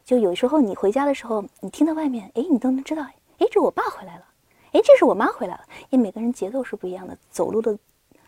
[0.06, 4.26] 就有时候你回家的时候，你听到外面，哎，你都能知道，哎，这我爸回来了，
[4.72, 7.78] 哎，这是我妈回来了，因为每个人节奏是不一样的，走路的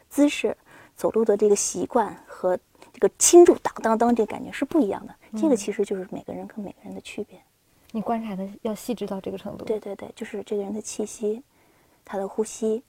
[0.10, 0.58] 姿势，
[0.96, 2.60] 走路的这个习惯和。
[2.94, 5.14] 这个轻重当当当，这个感觉是不一样的。
[5.40, 7.40] 这个其实就是每个人跟每个人的区别。
[7.92, 9.66] 你观察的要细致到这个程度。
[9.66, 11.44] 对对对，就是这个人的气息，
[12.04, 12.82] 他的呼吸，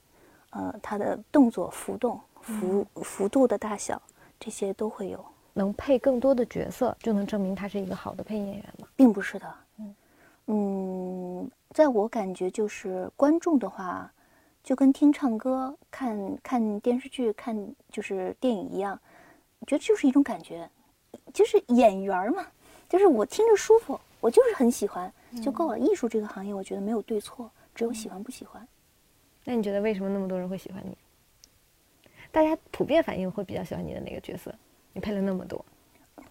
[0.49, 4.01] 呃，他的动作浮动幅幅度的大小，
[4.41, 5.23] 这些都会有。
[5.59, 8.87] 能配更多的角色，就能证明他是一个好的配音演员吗？
[8.95, 9.55] 并不是的。
[9.79, 9.95] 嗯
[10.47, 14.09] 嗯，在我感觉，就是观众的话，
[14.63, 18.97] 就跟听唱歌、看看电视剧、看就是电影一样。
[19.59, 20.71] 我觉得就是一种感觉，
[21.35, 22.47] 就是演员嘛，
[22.89, 25.77] 就是我听着舒服，我就是很喜欢就够了。
[25.77, 28.65] 艺术这个行业，我觉得没有对错，只有喜欢不喜欢。
[29.45, 30.97] 那你觉得为什么那么多人会喜欢你？
[32.31, 34.55] 大家普遍反应会比较喜欢你的哪个角色？
[34.99, 35.65] 你配了那么多，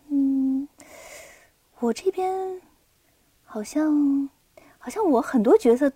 [0.09, 0.67] 嗯，
[1.79, 2.61] 我这边
[3.45, 4.29] 好像
[4.77, 5.89] 好像我很多角色。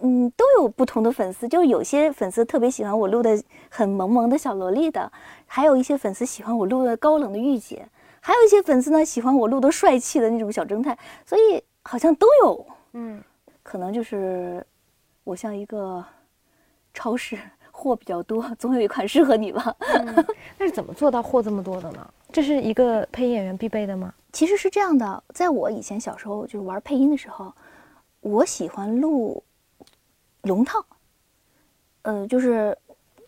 [0.00, 5.10] 嗯，都有不同的粉丝，就有些粉丝特别喜欢我录的很萌萌的小萝莉的，
[5.46, 7.88] 还有一些粉丝喜欢我录的高冷的御姐，
[8.20, 12.66] 还有一些粉丝呢喜欢我录的帅气的那种小正太，所以好像都有。
[12.92, 13.22] 嗯，
[13.62, 14.62] 可能就是
[15.24, 16.04] 我像一个
[16.92, 17.38] 超市，
[17.86, 19.76] 货比较多，总有一款适合你吧。
[20.58, 22.06] 那是怎么做到货这么多的呢？
[22.32, 24.12] 这是一个配音演员必备的吗？
[24.32, 27.52] 其实是这样的，在我以前小时候就是玩配音的时候，
[28.20, 29.42] 我喜欢录。
[30.42, 30.78] 龙套，
[32.02, 32.78] 呃，就是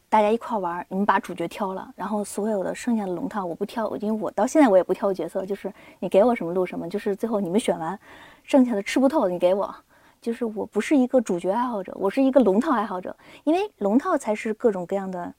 [0.08, 7.98] 大家一块玩，你们把主角挑了，然后所有的剩下的龙套我不挑，因为我到现在我也不挑角色，就是你给我什么录什么，就是最后你们选完，
[8.44, 9.74] 剩下的吃不透的你给我，
[10.20, 15.32] 就是我不是一个主角爱好者，我是一个龙套爱好者，因为龙套才是各种各样的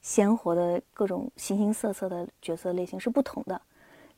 [0.00, 3.60] 鲜活的各种形形色色的角色类型是不同的，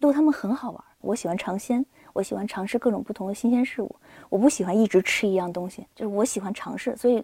[0.01, 1.85] 录他们很好玩，我喜欢尝鲜。
[2.13, 3.93] 我喜欢尝试各种不同的新鲜事物，
[4.29, 7.21] 我不喜欢一直吃一样东西，就是我喜欢尝试，所以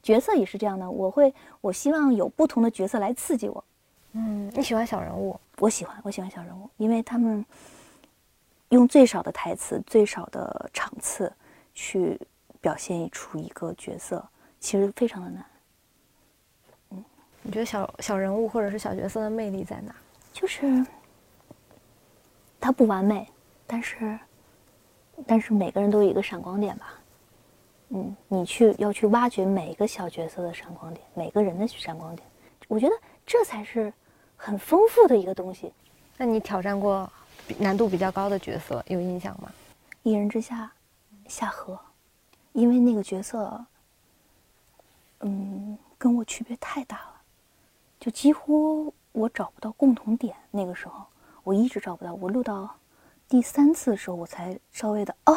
[0.00, 0.88] 角色也是这样的。
[0.88, 3.64] 我会，我希望有不同的角色来刺激我。
[4.12, 5.36] 嗯，你喜欢小人物？
[5.58, 7.44] 我喜欢，我喜欢小人物，因为他们
[8.68, 11.32] 用最少的台词、最少的场次
[11.74, 12.20] 去
[12.60, 14.26] 表现出一个角色，
[14.60, 15.46] 其实非常的难。
[16.90, 17.04] 嗯
[17.42, 19.94] 你觉得小小人物或者是小角色的魅力在哪？
[20.32, 20.86] 就是
[22.60, 23.28] 他不完美，
[23.66, 24.18] 但是
[25.26, 26.94] 但是每个人都有一个闪光点吧。
[27.88, 32.26] 嗯，你去要去挖掘每一个小角色的闪光点，每个人的闪光点，
[32.68, 32.94] 我觉得
[33.26, 33.92] 这才是
[34.36, 35.72] 很丰富的一个东西。
[36.16, 37.10] 那你挑战过
[37.58, 39.50] 难度比较高的角色，有印象吗？
[40.04, 40.72] 一人之下，
[41.32, 41.80] 夏荷，
[42.52, 43.64] 因为那个角色，
[45.20, 47.22] 嗯，跟我区别太大了，
[47.98, 50.36] 就几乎我找不到共同点。
[50.50, 51.06] 那个时候
[51.42, 52.76] 我一直找不到，我录到
[53.30, 55.34] 第三次的时候，我才稍微的哦，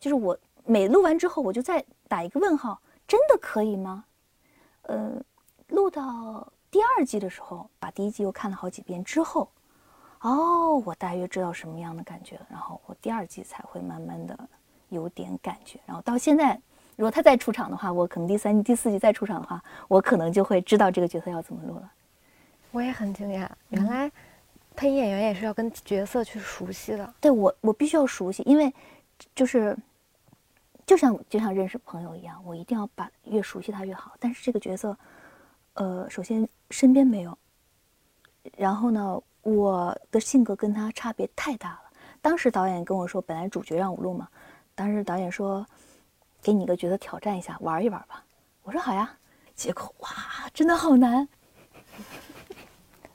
[0.00, 4.04] 就是我每录完之后，我就再打一个问号，真的可以吗？
[4.82, 5.12] 呃，
[5.68, 9.48] 录到第二季的时候，把第一季又看了好几遍之后。
[10.22, 14.36] 哦，我大约知道什么样的感觉，然后我第二季才会慢慢的
[14.88, 16.60] 有点感觉，然后到现在，
[16.96, 21.92] 如果他再出场的话，我可能第三季、第四季再出场的话，我可能就会知道这个角色要怎么录了。
[22.70, 24.10] 我也很惊讶，原来
[24.74, 27.14] 配音演员也是要跟角色去熟悉的。
[27.20, 28.72] 对我，我必须要熟悉，因为
[29.34, 29.76] 就是
[30.86, 34.14] 就像就像认识朋友一样，我一定要把越熟悉他越好。
[34.18, 34.96] 但是这个角色，
[35.74, 37.36] 呃，首先身边没有，
[38.56, 39.20] 然后呢？
[39.42, 41.80] 我的性格跟他差别太大了。
[42.20, 44.28] 当时导演跟我说，本来主角让我录嘛，
[44.78, 45.66] 当时导演说，
[46.40, 48.24] 给你一个角色挑战一下，玩一玩吧。
[48.62, 49.12] 我说好呀。
[49.56, 50.08] 结果哇，
[50.54, 51.26] 真的好难。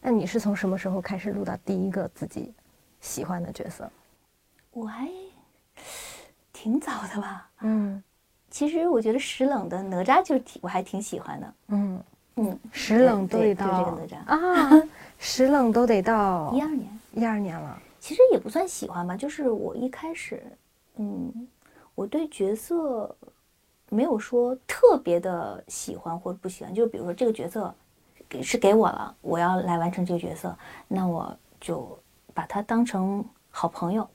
[0.02, 2.54] 那你是从什么时候开始录到第一个自己
[3.00, 3.90] 喜欢的角色？
[4.72, 5.10] 我还
[6.52, 7.50] 挺早的吧。
[7.62, 8.04] 嗯，
[8.50, 11.54] 其实我觉得石冷的哪吒就挺，我还挺喜欢的。
[11.70, 12.04] 嗯
[12.36, 14.88] 嗯，石冷都得到这个哪吒啊。
[15.18, 17.82] 石冷都得到一二年，一二年了。
[18.02, 20.44] 其实也不算喜欢吧，就是我一开始，
[20.98, 21.48] 嗯，
[21.96, 23.16] 我对角色
[23.90, 26.74] 没有说特别的喜欢或者不喜欢。
[26.74, 27.74] 就比如说这个角色
[28.28, 30.56] 给是给我了，我要来完成这个角色，
[30.88, 31.98] 那我就
[32.34, 34.08] 把他当成好朋友。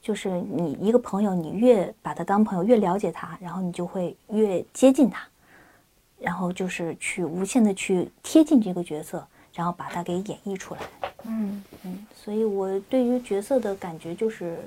[0.00, 5.26] 就是你一个朋友，你越把他当朋友，越了解他，然后你就会越接近他，
[6.18, 9.26] 然后就是去无限的去贴近这个角色。
[9.54, 10.80] 然后把它给演绎出来，
[11.24, 14.58] 嗯嗯，所以我对于角色的感觉就是，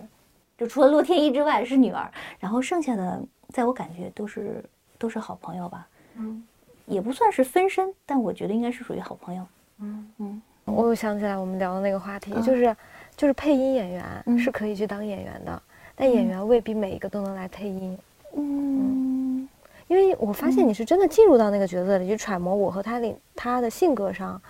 [0.57, 4.63] 就除了洛天依之外是女儿，然后剩下的在我感觉都是
[4.97, 6.43] 都是好朋友吧，嗯，
[6.85, 9.45] 也不算是分身，但我觉得应该是属于好朋友，
[9.79, 10.41] 嗯嗯。
[10.65, 12.75] 我又想起来我们聊的那个话题，就是
[13.15, 15.61] 就是配音演员是可以去当演员的，
[15.95, 17.97] 但演员未必每一个都能来配音，
[18.35, 19.47] 嗯，
[19.87, 24.41] 因为我发现你是真的进入到那个角色里去揣摩我和他的他的性格上。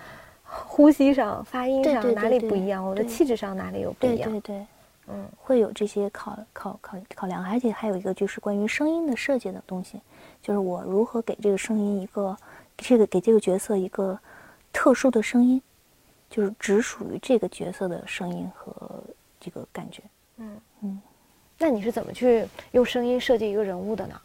[0.48, 2.86] 呼吸上、发音上哪里不一样？
[2.86, 4.32] 我的气质上哪里有不一样？
[4.32, 4.68] 对对对，
[5.08, 10.00] 嗯，会有这些考考考考量，而且还有一个就是关于声音的设计的东西，
[10.42, 12.38] 就是我如何给这个声音一个，
[12.78, 14.18] 这个给这个角色一个
[14.74, 15.62] 特殊的声音，
[16.30, 19.04] 就是只属于这个角色的声音和
[19.40, 20.02] 这个感觉。
[20.38, 21.02] 嗯嗯，
[21.58, 24.22] 那你是怎么去用声音设计一个人物的呢？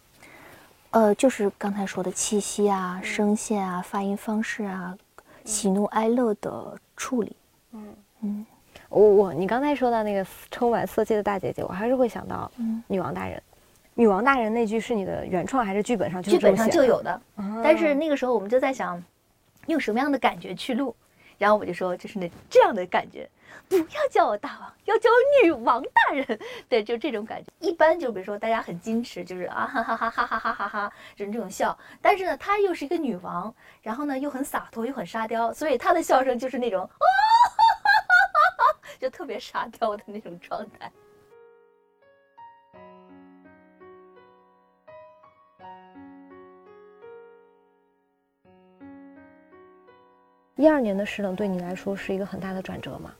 [0.90, 4.96] 呃，就是刚才说的气息啊、声线啊、发音方式啊。
[5.42, 7.34] 喜怒哀乐的处理，
[7.72, 8.46] 嗯嗯，
[8.90, 12.50] 我我你刚才说到那个充满色气的大姐姐，我还是会想到
[12.86, 13.42] 女王大人。
[13.94, 17.20] 女王大人那句是你的原创还是剧本上就剧本上就有的？
[17.62, 19.02] 但是那个时候我们就在想，
[19.66, 20.94] 用什么样的感觉去录，
[21.38, 23.28] 然后我就说就是那这样的感觉。
[23.68, 26.38] 不要叫我大王，要叫我女王大人。
[26.68, 27.46] 对，就这种感觉。
[27.60, 31.76] 一般就比如说大家很矜持，就是啊哈哈哈哈哈哈哈哈，就是这种笑。
[32.00, 37.49] 但是呢，她又是一个女王，然后呢又很洒脱，又很沙雕，所以她的笑声就是那种啊哈哈哈哈哈，
[39.00, 40.92] 就特别沙雕的那种状态。
[50.56, 53.14] 一二年的石冷对你来说是一个很大的转折吗？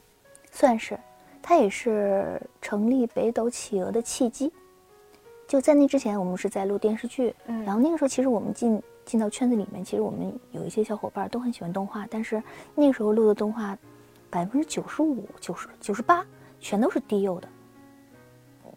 [0.52, 0.98] 算是，
[1.40, 4.52] 它也是成立北斗企鹅的契机。
[5.48, 12.42] 就在那之前，我们是在录电视剧，嗯，然后那个时候其实我们进进到圈子里面，其实我们有一些小伙伴都很喜欢动画，但是
[12.74, 13.76] 那个时候录的动画，
[14.30, 16.24] 百分之九十五、九十九十八
[16.58, 17.48] 全都是低幼的，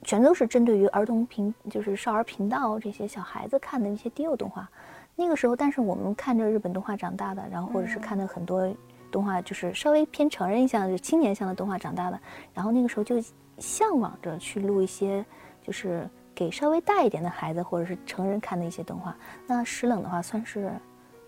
[0.02, 4.68] 全都是针对于儿童频，就是少儿频道这些小孩子看的一些低幼动画。
[5.16, 8.74] 那个时候，但是我们看着日本动画长大的，然后或者是看的很多。
[9.12, 12.20] 动画就是稍微偏成人向、就青年向的动画长大的，
[12.52, 13.24] 然后那个时候就
[13.60, 15.24] 向往着去录一些，
[15.62, 19.16] 就是给稍微大一点的孩子或者是成人看的一些动画。
[19.46, 20.74] 那《石冷》的话算是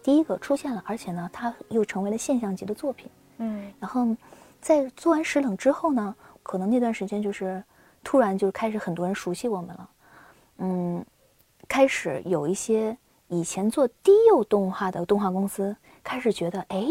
[0.01, 3.07] 第一个出现了，而且呢，它又成为了现象级的作品。
[3.38, 4.15] 嗯，然后
[4.61, 7.63] 在做完《石冷》之后呢，可能那段时间就是
[8.03, 9.89] 突然就开始很多人熟悉我们了，
[10.57, 11.05] 嗯，
[11.67, 16.86] 开始有一些以前做低幼动画的动画公司开始觉得，哎，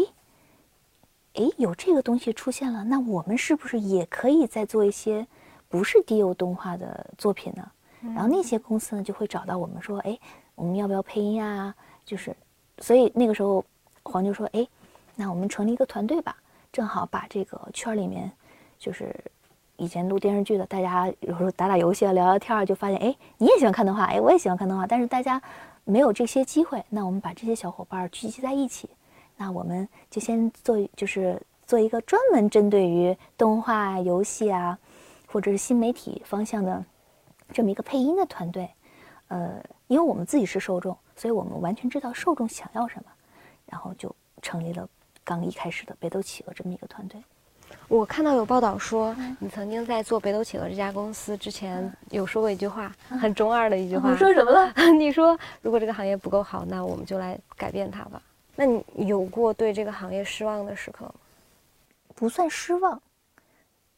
[1.35, 5.25] 哎，有这个东西出现了，那我们是不是也可以再做一些
[5.69, 7.71] 不是低幼动画的作品呢？
[8.13, 10.19] 然后那些公司呢就会找到我们说，哎，
[10.53, 11.73] 我们要不要配音啊？
[12.05, 12.35] 就是，
[12.77, 13.65] 所以那个时候
[14.03, 14.67] 黄就说，哎，
[15.15, 16.35] 那我们成立一个团队吧，
[16.71, 18.31] 正好把这个圈里面，
[18.77, 19.15] 就是
[19.77, 25.41] 以前录电视剧的，大家有时候打打游戏啊，聊聊天儿，就发现，哎，你也喜欢看动画，哎，我也喜欢看动画，但是大家
[25.83, 28.89] 没有这些机会，那我们把这些小伙伴聚集在一起。
[29.37, 34.77] 那我们就先做，就是做一个专门针对于动画、游戏啊，
[35.27, 36.83] 或者是新媒体方向的
[37.51, 38.69] 这么一个配音的团队。
[39.27, 43.11] 呃，因为我们自己是受众，所以我们完全知道受众想要什么，
[43.65, 44.87] 然后就成立了
[45.25, 47.21] 刚一开始的北斗企鹅这么一个团队。
[47.87, 54.11] 我看到有报道说，你曾经在做北斗企鹅这家公司之前，有说过一句话，很中二的一句话。
[54.11, 54.71] 你说什么了？
[54.97, 58.21] 你说，如果这个行业不够好，那我们就来改变它吧。
[58.55, 61.13] 那你有过对这个行业失望的时刻吗？
[62.13, 63.01] 不算失望，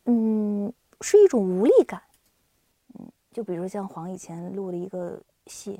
[0.05, 0.71] 嗯，
[1.01, 2.01] 是一种无力感。
[2.97, 5.79] 嗯，就比如像黄以前录了一个戏，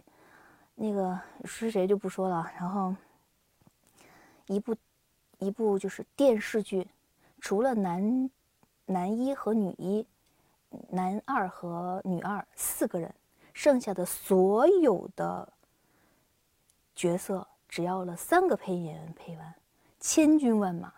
[0.76, 2.52] 那个是谁就不说了。
[2.60, 2.94] 然后
[4.48, 4.76] 一部
[5.40, 6.88] 一部就是电视剧，
[7.40, 8.30] 除了男
[8.86, 10.06] 男一和女一，
[10.90, 13.14] 男二和女二四个人，
[13.54, 15.48] 剩下的所有的
[16.96, 17.48] 角色。
[17.70, 19.54] 只要了三个配音演员配完，
[20.00, 20.92] 千军万马，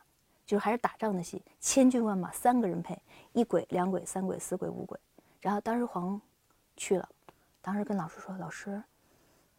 [0.46, 2.96] 就是还是打仗的戏，千军万马三个人配，
[3.34, 4.98] 一鬼、两鬼、三鬼、四鬼、五鬼。
[5.42, 6.22] 然后当时黄
[6.78, 7.10] 去了，
[7.60, 8.82] 当时跟老师说：“老师，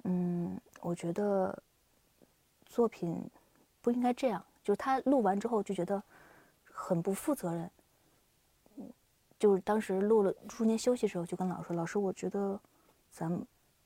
[0.05, 1.61] 嗯，我觉得
[2.65, 3.29] 作品
[3.83, 6.03] 不应该这样。”就是他录完之后就觉得
[6.65, 7.71] 很不负责任。
[9.39, 12.61] 就是当时录了中间休息的时候，就跟老师说：“老师，我觉得
[13.11, 13.31] 咱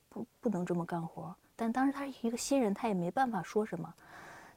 [0.09, 3.93] 不不能这么干活。”但当时他是一个新人，他也没办法说什么。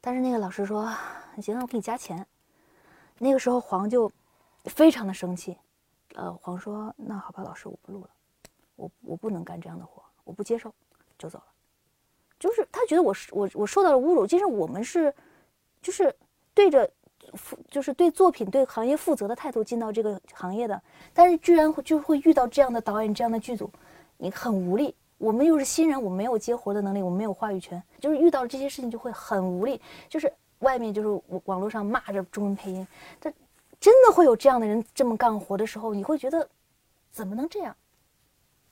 [0.00, 0.92] 但是那个老师说
[1.40, 2.26] ：“行，我给你加钱。”
[3.18, 4.10] 那个时候黄就
[4.64, 5.56] 非常的生气。
[6.14, 8.10] 呃，黄说：“那好吧，老师，我不录了，
[8.74, 10.74] 我我不能干这样的活，我不接受，
[11.16, 11.44] 就走了。”
[12.40, 14.26] 就是他觉得我是我我受到了侮辱。
[14.26, 15.14] 其实我们是
[15.82, 16.14] 就是
[16.54, 16.90] 对着
[17.34, 20.80] 负就是对作品对行业负责的态度进到这个行业的，
[21.12, 23.70] 但是居然会就会遇到这样的导演这样的剧组，
[24.16, 24.94] 你很无力。
[25.18, 29.80] 我们又是新人，我没有接活的能力，我没有话语权，就是遇到这些事情就会很无力。
[30.08, 32.86] 就是外面就是网络上骂着中文配音，
[33.18, 33.34] 但
[33.80, 36.48] 真的会有这样的人这么干活的时候，你会觉得
[37.10, 37.74] 怎么能这样？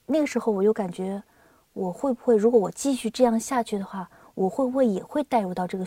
[0.06, 1.20] 那个时候我就感觉，
[1.72, 5.84] 我会不会如果我继续这样下去的话，我会不会也会带入到这个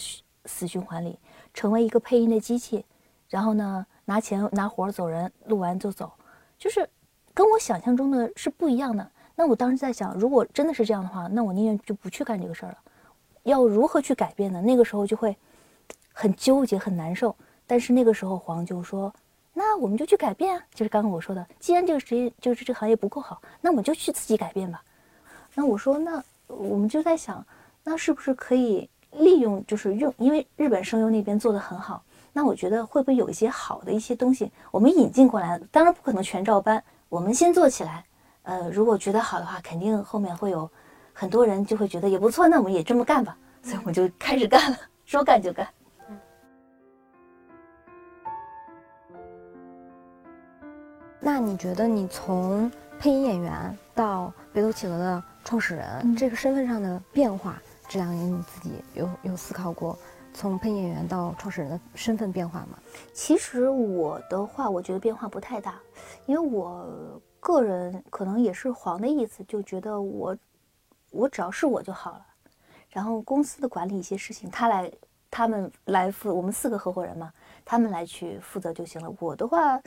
[0.49, 1.19] 死循环里，
[1.53, 2.83] 成为一个配音的机器，
[3.29, 6.11] 然后呢拿钱拿活走人，录完就走，
[6.57, 6.89] 就是
[7.33, 9.09] 跟我想象中的是不一样的。
[9.35, 12.77] 那我当时在想，如果真的是这样的话，那我宁愿就不去干这个事儿了。
[13.43, 14.61] 要如何去改变呢？
[14.61, 15.37] 那个时候就会
[16.11, 17.33] 很纠结、很难受。
[17.65, 19.13] 但是那个时候黄就说
[19.53, 24.83] ：“那我们就去改变啊！”就是刚刚我说的，既然这个职业就是这个行业不够好，那我们就去自己改变吧。
[25.53, 27.45] 那我说，那我们就在想，
[27.83, 35.59] 那是不是可以利用，就是用，因为日本声优那边做的很好，那我觉得会不会有一些好的一些东西，我们引进过来？
[35.71, 38.05] 当然不可能全照搬，我们先做起来。
[38.43, 40.69] 呃，如果觉得好的话，肯定后面会有
[41.13, 43.37] 很多人就会觉得也不错，那我们也这么干吧。
[43.61, 45.67] 所以我就开始干了，说干就干。
[51.19, 59.97] 那你觉得你从配音演员到北斗企鹅的创始人这个身份上的变化，这两年你自己有有思考过
[60.33, 62.79] 从配音演员到创始人的身份变化吗？
[63.11, 65.77] 其实我的话，我觉得变化不太大，
[66.25, 67.21] 因为我。
[67.41, 70.37] 个人可能也是黄的意思，就觉得我，
[71.09, 72.25] 我只要是我就好了。
[72.89, 74.91] 然后公司的管理一些事情，他来，
[75.31, 77.31] 他们来负，我们四个合伙人嘛，
[77.63, 79.09] 他们来去负责就行了。
[79.21, 79.81] 我的话，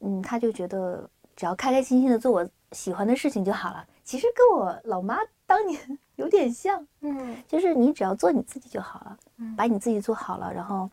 [0.00, 3.86] 嗯，他就觉得只要开开心心的做我喜欢的事情就好了。
[4.04, 5.80] 其实跟我老妈当年
[6.16, 9.18] 有点像，嗯，就是你只要做你自己就好了，
[9.56, 10.88] 把你自己做好了，然后，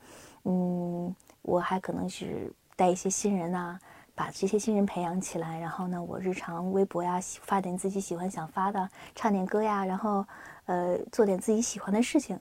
[0.45, 3.80] 嗯，我还可能是带一些新人呐。
[4.14, 10.24] 把这些新人培养起来，然后呢，我日常微博呀，发点自己喜欢想发的，唱点歌呀，然后，
[10.66, 12.38] 呃，做点自己喜欢的事情。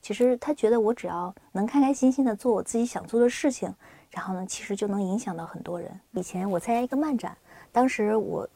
[0.00, 3.74] 其实他觉得我只要能开开心心的做我自己想做的事情，
[4.10, 5.90] 然后呢，其实就能影响到很多人。
[6.12, 7.36] 以前我参加一个漫展，
[7.72, 8.48] 当时我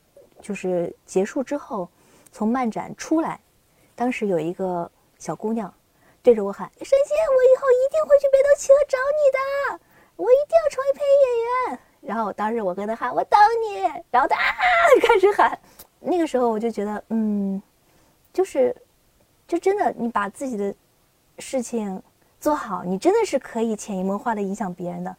[0.43, 1.89] 就是结束之后，
[2.31, 3.41] 从漫展出来，
[3.95, 5.73] 当时有一个小姑娘
[6.23, 9.81] 对着我喊：“神仙，我以后一定会去北斗企鹅找你的，
[10.17, 13.39] 我一定要成为配音演员。”然后当时我跟她喊我等
[13.71, 13.81] 你，
[14.11, 14.53] 然后她啊
[15.01, 15.59] 开始喊，
[16.01, 17.63] 那个时候我就觉得嗯，
[18.33, 18.75] 就是
[19.47, 20.75] 就真的你把自己的
[21.39, 22.03] 事情
[22.41, 25.17] 做好，你真的是可以潜移默化的影响别人的，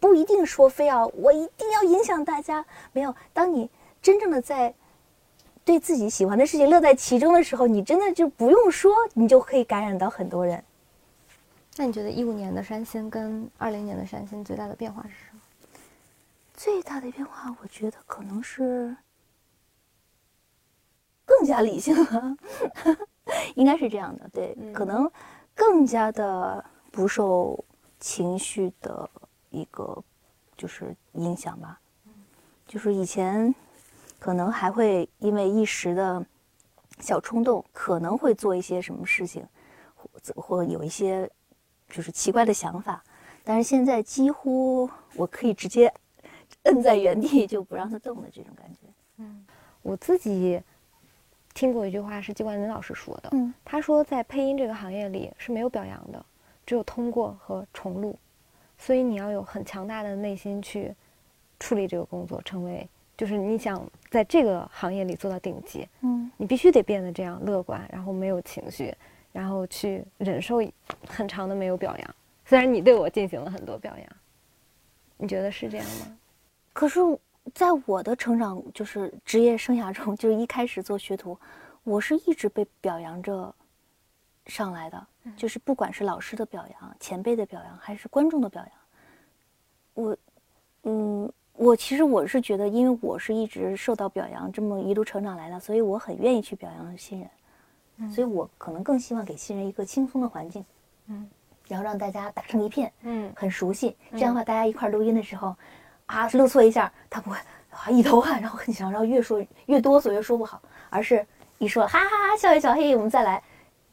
[0.00, 3.70] 不一定说非要我一定要影响大家，没有，当你
[4.04, 4.72] 真正的在。
[5.66, 10.62] 对自己喜欢的事情乐在其中的时候，你真的就不用说，你就可以感染到很多人。
[11.76, 15.40] 那你觉得一五年的山新跟二零年的山新最大的变化是什么？
[16.52, 18.94] 最大的变化，我觉得可能是
[21.24, 22.36] 更加理性了，
[23.56, 24.28] 应该是这样的。
[24.34, 25.10] 对，可能
[25.54, 27.58] 更加的不受
[27.98, 29.08] 情绪的
[29.48, 30.04] 一个
[30.58, 31.80] 就是影响吧。
[32.66, 33.54] 就是以前。
[34.24, 36.24] 可能还会因为一时的
[36.98, 39.46] 小冲动，可能会做一些什么事情，
[39.94, 41.30] 或或有一些
[41.90, 43.04] 就是奇怪的想法。
[43.44, 45.92] 但是现在几乎我可以直接
[46.64, 48.78] 摁在原地就不让他动的这种感觉。
[49.18, 49.44] 嗯，
[49.82, 50.58] 我自己
[51.52, 56.24] 听过一句话是季冠霖老师说的，嗯，他说在配音这个行业里是没有表扬的，
[56.64, 58.18] 只有通过和重录，
[58.78, 60.94] 所以你要有很强大的内心去
[61.60, 62.88] 处理这个工作，成为。
[63.16, 68.92] 就是你想在这个行业里做到顶级，嗯，你必须得变得这样乐观，然后没有情绪，
[69.32, 70.56] 然后去忍受
[71.06, 72.14] 很长的没有表扬。
[72.44, 74.06] 虽然你对我进行了很多表扬，
[75.16, 76.18] 你觉得是这样吗？
[76.72, 77.00] 可是，
[77.54, 81.38] 在我的成长就是职业生涯中， 就是一开始做学徒，
[81.84, 83.54] 我是一直被表扬着
[84.46, 85.06] 上来的，
[85.36, 90.16] 就是不管是老师的表扬、前辈的表扬，还是观众的表扬，我，
[90.82, 91.32] 嗯。
[91.56, 100.64] 我其实我是觉得，因为我是一直受到表扬，这么一路成长来的，所以我很愿意去表扬新人，所以我可能更希望给新人一个轻松的环境，
[101.06, 101.30] 嗯，
[101.68, 105.54] 然后让大家打成一片，嗯，很熟悉，这样的话大家一块录音的时候，
[106.06, 107.36] 啊，录错一下他不会
[107.70, 111.24] 啊一头汗，然后很想，然后越说越哆嗦越说不好，而是
[111.58, 113.40] 一说哈哈哈笑一笑，嘿，我们再来，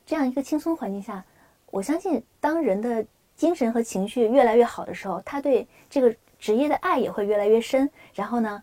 [0.03, 1.23] 这样一个轻松环境下，
[1.67, 3.05] 我相信当人的
[3.35, 6.15] 精神和情绪越来越好的时候，他对这个。
[6.41, 8.61] 职业的爱也会越来越深，然后呢，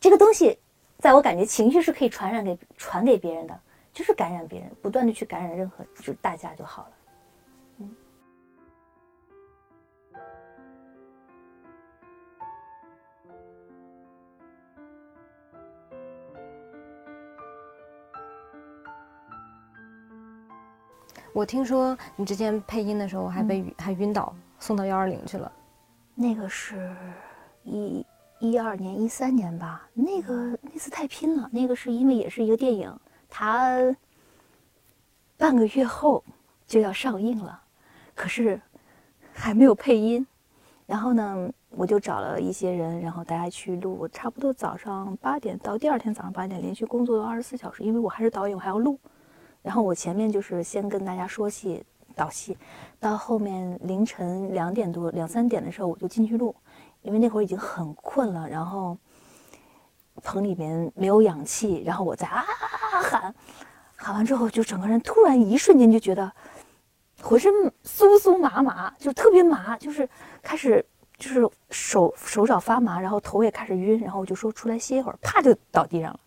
[0.00, 0.58] 这个东西，
[0.98, 3.58] 在我感觉情绪是可以传染给传给别人的，
[3.92, 6.90] 就是感染别人，不断的去感染任何就大家就好了。
[7.78, 7.96] 嗯，
[21.32, 25.50] 我听说你之前配音的时候还被还晕倒，送到幺二零去了。
[26.20, 26.94] 那个是
[27.64, 28.04] 一
[28.40, 29.88] 一二年、一三年吧。
[29.94, 31.48] 那个那次太拼了。
[31.50, 32.94] 那个是因为也是一个电影，
[33.30, 33.96] 它
[35.38, 36.22] 半个月后
[36.66, 37.58] 就要上映了，
[38.14, 38.60] 可是
[39.32, 40.26] 还没有配音。
[40.84, 43.96] 然后呢，我就找了一些人，然后大家去录。
[43.98, 49.00] 我差不多早上八点到第二天早上八点，连续工作了二十四小时，因为我还是导演，我还要录。
[49.62, 51.82] 然后我前面就是先跟大家说戏。
[52.14, 52.56] 导戏，
[52.98, 56.54] 到后面凌晨两点多、两三点的时候，我就进去录，
[57.02, 58.48] 因为那会儿已经很困了。
[58.48, 58.96] 然后
[60.22, 63.34] 棚里面没有氧气，然后我在啊啊啊喊，
[63.96, 66.30] 喊完之后就整个人突然一瞬间就觉得
[67.22, 67.52] 浑身
[67.84, 70.08] 酥酥麻麻，就特别麻，就是
[70.42, 70.84] 开始
[71.18, 76.20] 就是手手脚发麻，然后头也开始晕，然后我就说出来歇一会儿，啪就倒地上了。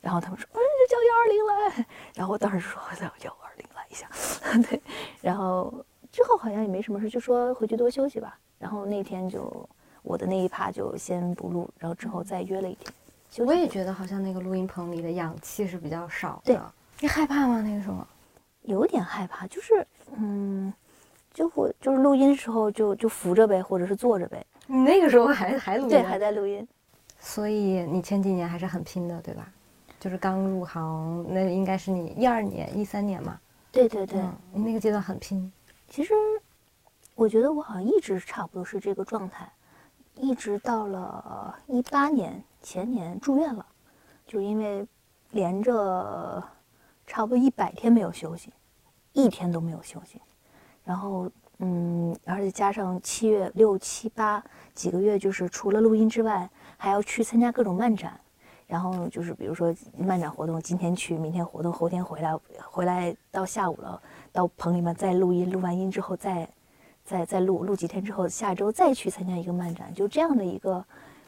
[0.00, 0.58] 然后他们说：“嗯，
[0.90, 1.86] 就，叫幺二零来。
[2.16, 3.32] ”然后我当时说：“我叫。”
[3.92, 4.08] 一下，
[4.68, 4.80] 对，
[5.20, 5.72] 然后
[6.10, 8.38] 之后好像也没什么事，就说回去多休息吧。
[8.58, 9.68] 然后那天就
[10.02, 13.46] 我的那一趴就先不录，然后之后再约了一天。
[13.46, 16.54] 我也觉得好像那个录音棚里的氧气是比较少的。
[16.54, 16.58] 对，
[17.00, 17.60] 你害怕吗？
[17.60, 18.06] 那个时候
[18.62, 19.86] 有点害怕，就是
[20.16, 20.72] 嗯，
[21.34, 24.44] 就我就是录音的时候就就扶着呗，或者是坐着呗。
[24.66, 25.90] 你那个时候还还录音？
[25.90, 26.66] 对，还在录音。
[27.18, 29.48] 所以你前几年还是很拼的，对吧？
[29.98, 33.38] 就是刚入行，那应该是你一二年、一三年嘛。
[33.72, 35.50] 对对对，你那个阶段很拼。
[35.88, 36.12] 其实，
[37.14, 39.50] 我觉得我好像一直差不多是这个状态，
[40.16, 43.66] 一直到了一八年前年住院了，
[44.26, 44.86] 就因为
[45.30, 46.42] 连着
[47.06, 48.52] 差不多一百天没有休息，
[49.14, 50.20] 一天都没有休息。
[50.84, 54.44] 然后，嗯，而且加上七月六七八
[54.74, 58.20] 几个月，就是除了录音之外，还要去参加各种漫展。
[58.72, 62.34] 然后就是，比如说漫展活动，今天去，明天活动，后天回来，
[62.70, 64.00] 回来到下午了，
[64.32, 66.48] 到棚里面再录音，录完音之后再，
[67.04, 70.82] 再再录，录几天之后，下周再去参加一个漫展，就这样的一个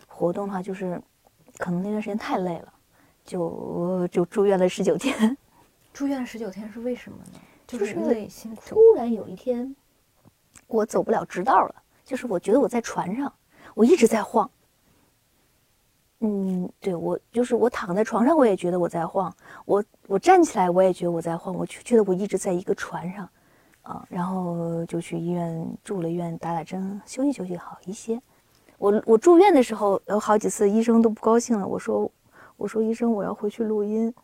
[0.09, 0.99] 活动的话，就是
[1.59, 2.73] 可能那段时间太累了，
[3.27, 5.37] 就就住院了十九天。
[5.93, 7.39] 住院十九天是为什么呢？
[7.67, 8.63] 就是累辛苦。
[8.67, 9.77] 突然有一天，
[10.67, 11.75] 我走不了直道了，
[12.07, 13.31] 就是我觉得我在船上，
[13.75, 14.51] 我一直在晃。
[16.27, 19.31] 嗯，对我就是我躺在床上，我也觉得我在晃；
[19.67, 21.55] 我我站起来，我也觉得我在晃。
[21.55, 23.29] 我就觉得我一直在一个船上，
[23.83, 28.19] 啊，然后就去医院住了院，打打针，休息休息好一些。
[28.79, 31.67] 我我住院的时候有好几次，医生都不高兴了。
[31.67, 32.11] 我说
[32.57, 34.15] 我说医生，我要回去录音。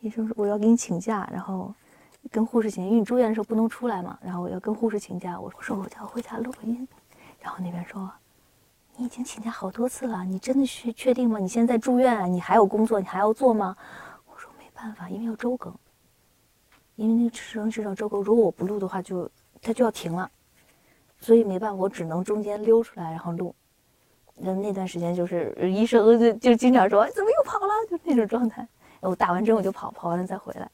[0.00, 1.72] 医生说我要给你请假，然后
[2.30, 4.18] 跟护士请，因为你住院的时候不能出来嘛。
[4.20, 6.86] 然后我要跟护士请假，我说我要回家录个音。
[7.40, 8.10] 然后那边说。
[8.96, 11.40] 你已经请假好多次了，你真的是确定吗？
[11.40, 13.76] 你现在住院，你还有工作，你还要做吗？
[14.24, 15.74] 我说没办法，因为要周更，
[16.94, 19.28] 因为那个只能至少周更，如果我不录的话，就
[19.60, 20.30] 它就要停了，
[21.18, 23.52] 所以没办法，我只能中间溜出来然后录。
[24.36, 28.66] 那那段时间就是医生就就经常说怎么又跑了，就那种状态。
[29.00, 30.70] 我打完针我就跑，跑完了再回来。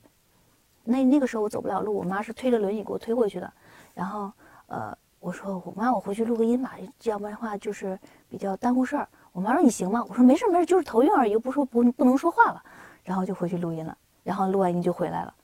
[0.85, 3.51] 那那个时候我走不了路，我妈是推着轮椅给我推过去的，
[3.95, 4.31] 然后
[4.67, 4.95] 呃。
[5.21, 7.99] 我说我妈，我回去录个音吧，要不然的话就是
[8.29, 9.07] 比较耽误事儿。
[9.33, 10.05] 我妈说你行吗？
[10.09, 12.63] 我说没事没事，就是头晕而已，又不说不不能说话了。
[13.05, 15.35] 然后就回去录音了，然后录完音就回来了。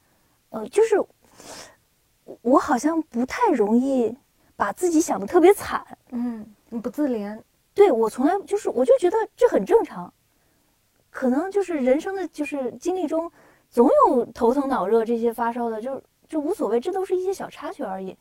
[0.50, 1.02] 呃，就是
[2.42, 4.16] 我好像不太容易
[4.56, 7.38] 把自己想的特别惨，嗯，你不自怜。
[7.74, 10.12] 对我从来就是我就觉得这很正常，
[11.10, 13.30] 可能就是人生的就是经历中
[13.68, 18.16] 总有头疼脑热这些发烧的，就就无所谓，这都是一些小插曲而已。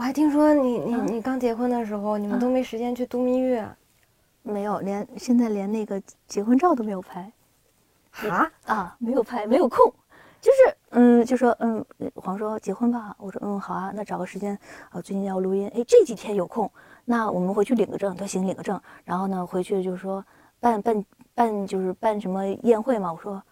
[0.00, 3.68] 我还听说你你你刚结婚的时候，你们都没时间去度蜜月，
[4.42, 7.30] 没有，连现在连那个结婚照都没有拍，
[8.26, 9.92] 啊啊，没有拍，没有空，
[10.40, 11.84] 就是嗯，就说嗯，
[12.14, 16.72] 黄说结婚吧，我说嗯好啊，那找个时间啊，最近要录音，哎，这几天有空，
[17.04, 20.24] 那我们回去领个证，都行，领个证，然后呢，回去就是说
[20.60, 23.42] 办办办，就是办什么宴会嘛，我说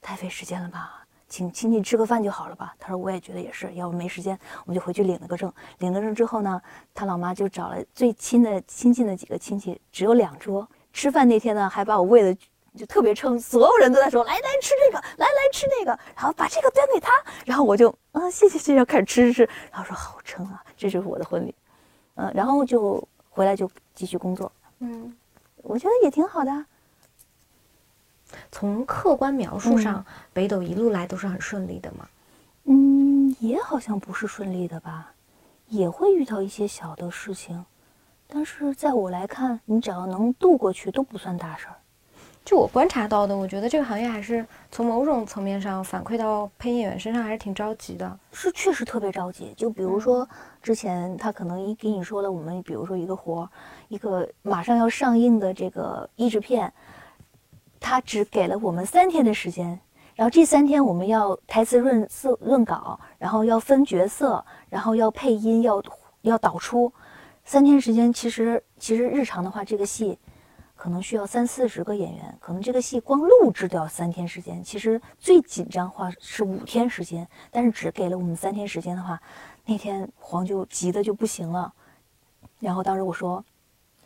[0.00, 1.04] 太费时间了吧。
[1.28, 2.74] 请亲戚吃个饭就好了吧？
[2.78, 5.52] 他说我也觉得也是，要不没时间，我们就回去领了个证。
[5.78, 6.60] 领了证之后呢，
[6.94, 10.66] 他老妈就找了最亲的亲近的几个亲戚，只有两桌。
[10.92, 12.34] 吃饭那天呢，还把我喂的
[12.74, 17.10] 就特别撑，所有人都在说来来吃这个，来来吃那个，然后把这个端给他。
[17.44, 19.50] 然后我就啊谢谢谢谢，开始吃吃吃。
[19.70, 21.54] 然后说好撑啊，这就是我的婚礼。
[22.14, 24.50] 嗯，然后就回来就继续工作。
[24.78, 25.14] 嗯，
[25.56, 26.64] 我觉得也挺好的。
[28.50, 32.08] 从客观描述上，北斗一路来都是很顺利的嘛？
[32.64, 35.12] 嗯，也好像不是顺利的吧，
[35.68, 37.64] 也会遇到一些小的事情，
[38.26, 41.76] 但是在我来看，你只要能度过去都不算大事儿。
[42.44, 49.52] 就我观察到的，我觉得这个行业还是从某种层面上反馈到配音演员身上还是挺着急的，是确实特别着急。
[49.56, 50.28] 就比如说
[50.62, 53.48] 之前他可能一给你说了，我们比如说一个活儿，
[53.88, 56.72] 一个马上要上映的这个译制片。
[57.80, 59.78] 他只给了我们三天的时间，
[60.14, 65.82] 然后这三天我们要台词润色、润稿，然后要分角色，然后要配音，要
[66.22, 66.92] 要导出。
[67.44, 70.18] 三天时间，其实其实日常的话，这个戏
[70.74, 74.64] 可能需要三四十个演员，可能这个戏光录制都要三天时间。
[74.64, 79.20] 其实最紧张话是五天时间，但是只给了我们三天时间的话，
[79.64, 81.72] 那天黄就急的就不行了。
[82.58, 83.44] 然后当时我说，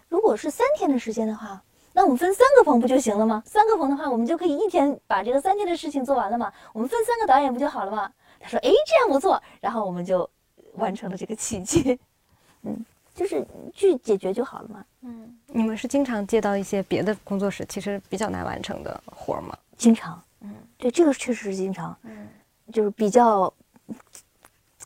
[0.09, 1.63] 如果是三天的时间的话。
[1.93, 3.43] 那我们分三个棚不就行了吗？
[3.45, 6.53] 三个棚的话，我们就可以一天把这个三天的事情做完了嘛。
[6.73, 8.11] 我们分三个导演不就好了吗？
[8.39, 10.29] 他说：“哎，这样不错。”然后我们就
[10.75, 11.99] 完成了这个奇迹。
[12.63, 12.85] 嗯，
[13.15, 14.85] 就是去解决就好了嘛。
[15.03, 19.59] 嗯，你们是经常接到一些别的工作室其实比较难完成的活儿吗？
[19.77, 20.23] 经常。
[20.43, 21.95] 嗯，对，这个确实是经常。
[22.05, 22.29] 嗯，
[22.73, 23.53] 就是比较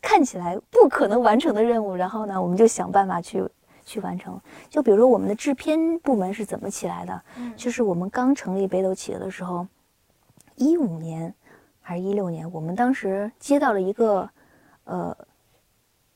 [0.01, 3.47] 看起来不可能完成的任务，然后呢，我们就想办法去。
[3.85, 7.21] 去完成，就比如说我们的制片部门是怎么起来的？
[7.37, 9.65] 嗯，就是我们刚成立北斗企鹅的时候，
[10.55, 11.31] 一五年
[11.79, 14.27] 还是一六年，我们当时接到了一个，
[14.85, 15.15] 呃，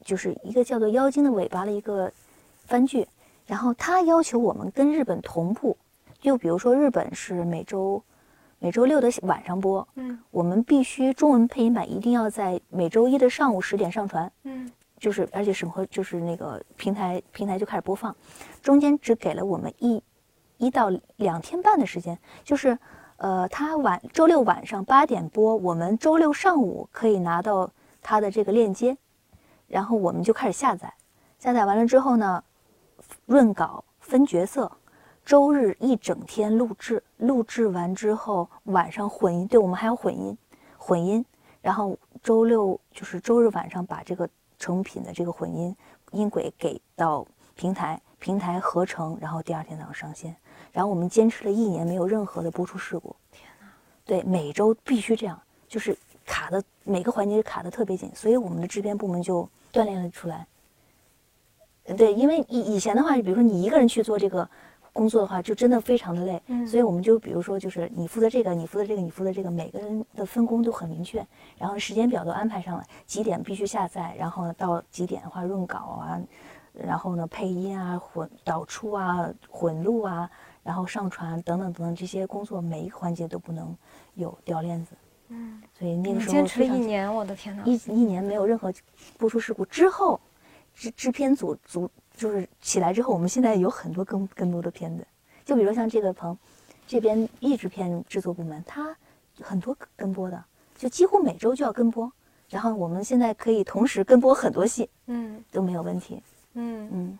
[0.03, 2.11] 就是一个叫做《妖精的尾巴》的一个
[2.65, 3.07] 番剧，
[3.45, 5.77] 然后他要求我们跟日本同步，
[6.19, 8.01] 就比如说日本是每周
[8.57, 14.71] 每周六的晚上播，嗯，我们必须中文配音版一定要在每周一的上午十点上传，嗯。
[14.99, 18.13] 就是，而且审核就是那个平台，平台就开始播放，
[18.61, 20.03] 中间只给了我们一
[20.57, 22.77] 一到两天半的时间，就是，
[23.15, 27.71] 呃，他晚周六晚上八点播，我们周六上午可以拿到
[28.01, 28.97] 他的这个链接，
[29.67, 30.93] 然后我们就开始下载，
[31.39, 32.43] 下载完了之后呢，
[33.25, 34.69] 润稿分角色，
[35.23, 40.37] 周日一整天录制，录制完之后晚上混音，对我们还要混音，
[40.77, 41.25] 混音，
[41.61, 44.29] 然后周六就是周日晚上把这个。
[44.59, 45.75] 成品的这个混音
[46.11, 50.35] 音轨给到平台，平台合成，然后第二天早上上线。
[50.71, 53.15] 然后我们坚持了一年，没有任何的播出事故。
[53.31, 53.67] 天哪！
[54.05, 60.45] 对，每周必须这样，就是卡的每个环节卡的特别紧，所以我们的制片部门就锻炼了出来。
[61.97, 64.47] 对，因为以以前的话，比如说你一个人去做这个
[64.93, 66.41] 工作的话，就真的非常的累。
[66.47, 71.25] 嗯所以我们就比如说，就是你负责这个，你负责这个，你负责这个，每个人的分工都很明确，
[71.57, 76.21] 然后时间表都安排上了，几点必须下载，然后呢到几点的话润稿啊，
[76.73, 80.29] 然后呢配音啊、混导出啊、混录啊，
[80.63, 83.75] 然后上传等等等等这些工作，每一个环节都不能
[84.15, 84.95] 有掉链子。
[85.31, 87.63] 嗯，所以那个时候坚持了一年，我的天哪！
[87.63, 88.73] 一一年没有任何
[89.17, 90.19] 播出事故之后，
[90.73, 91.87] 制制片组组
[92.19, 95.07] 就是起来之后，我们现在有很多更更多的片子，
[95.45, 96.37] 就比如像这个棚，
[96.85, 98.93] 这边译制片制作部门，它
[99.41, 100.43] 很多跟播的，
[100.77, 102.11] 就几乎每周就要跟播，
[102.49, 105.41] 然后我们现在可以同时跟播很多戏嗯。
[105.49, 106.21] 都没有问题。
[106.55, 107.19] 嗯，嗯，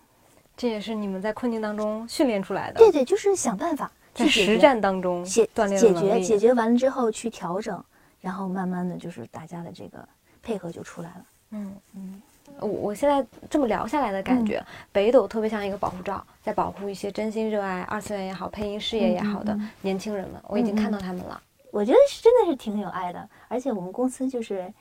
[0.58, 2.78] 这也是你们在困境当中训练出来的。
[2.78, 7.82] 对对，就是想办法在去实战当中解锻炼解决解决完了之后去调整，
[8.20, 10.06] 然后慢慢的就是大家的这个
[10.43, 11.26] 配合就出来了。
[11.52, 11.74] 嗯。
[11.93, 12.22] 嗯
[12.60, 20.41] 我我现在这么聊下来的感觉，北斗特别像一个保护罩，在保护一些真心热爱二次元也好、配音事业也好的年轻人们。
[20.47, 21.41] 我已经看到他们了。
[21.72, 24.74] 我觉得是真的是挺有爱的，而且我们公司就是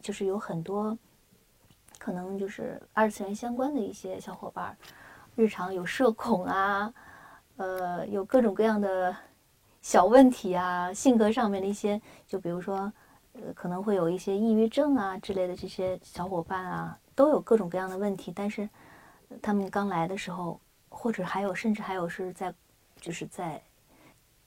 [0.00, 0.96] 就是有很多
[1.98, 4.76] 可能就是二次元相关的一些小伙伴儿，
[5.36, 6.92] 日常有社恐啊，
[7.56, 9.14] 呃，有各种各样的
[9.80, 12.92] 小问题啊，性格上面的一些，就比如说
[13.34, 18.68] 呃可能会有一些抑郁症啊之类的这些小伙伴啊，都有各种各样的问题，但是
[19.40, 22.54] 他们刚来的时候，或者还有甚至还有是在
[23.00, 23.62] 就是在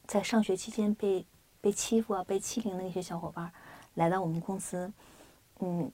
[0.06, 1.26] 在上学期间被
[1.62, 3.52] 被欺负啊、被欺凌的那些小伙伴
[3.96, 4.92] 来到我们公司，
[5.60, 5.92] 嗯，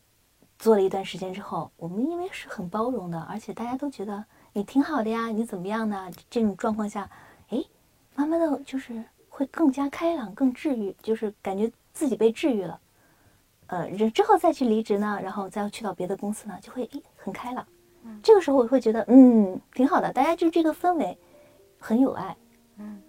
[0.59, 6.11] 做了一段时间之后，我们因为是很包容的，而且大家都觉得你挺好的呀，你怎么样呢？
[6.29, 7.09] 这种状况下，
[7.49, 7.63] 哎，
[8.15, 12.79] 慢慢的就是会更加开朗、更治愈，就是感觉自己被治愈了。
[13.71, 17.65] 呃，之之后再去离职呢，然后再去到别的公司呢，就会诶很开朗。
[18.21, 21.17] 这个时候我会觉得，嗯，挺好的，大家就这个氛围
[21.79, 22.35] 很有爱。
[22.77, 23.01] 嗯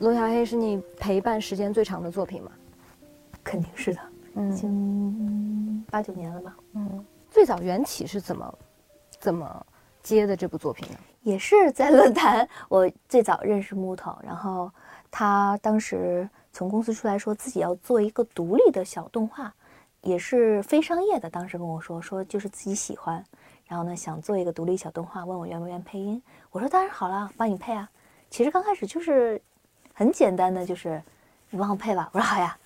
[0.00, 2.52] 罗小黑是你陪伴时间最长的作品吗？
[3.42, 6.56] 肯定是的，已嗯经八九年了吧。
[6.74, 7.04] 嗯。
[7.30, 8.58] 最早缘起是怎么
[9.18, 9.66] 怎么
[10.02, 10.98] 接的这部作品呢？
[11.22, 14.70] 也是在论坛， 我最早认识木头，然后
[15.10, 19.52] 他当时从公司出来说自己要做一个独立的小动画，
[20.02, 21.28] 也是非商业的。
[21.28, 23.22] 当时跟我说说就是自己喜欢，
[23.66, 26.22] 然后呢想做一个独立小动画，问我愿不愿意配音。
[26.50, 27.88] 我说当然好了，帮你配啊。
[28.30, 29.40] 其实刚开始就是
[29.94, 31.02] 很简单的，就是
[31.50, 32.08] 你帮我配吧。
[32.12, 32.56] 我说好呀，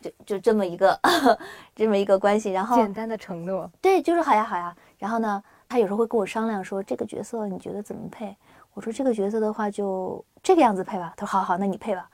[0.00, 0.98] 就就这么一个
[1.74, 2.50] 这么一个关系。
[2.50, 3.70] 然后简单的承诺。
[3.80, 4.74] 对，就是好呀好呀。
[4.98, 8.34] 然后呢，他有时候会跟我商量说这个角色你觉得怎么配？
[8.72, 11.12] 我说这个角色的话就这个样子配吧。
[11.16, 12.08] 他说好好，那你配吧。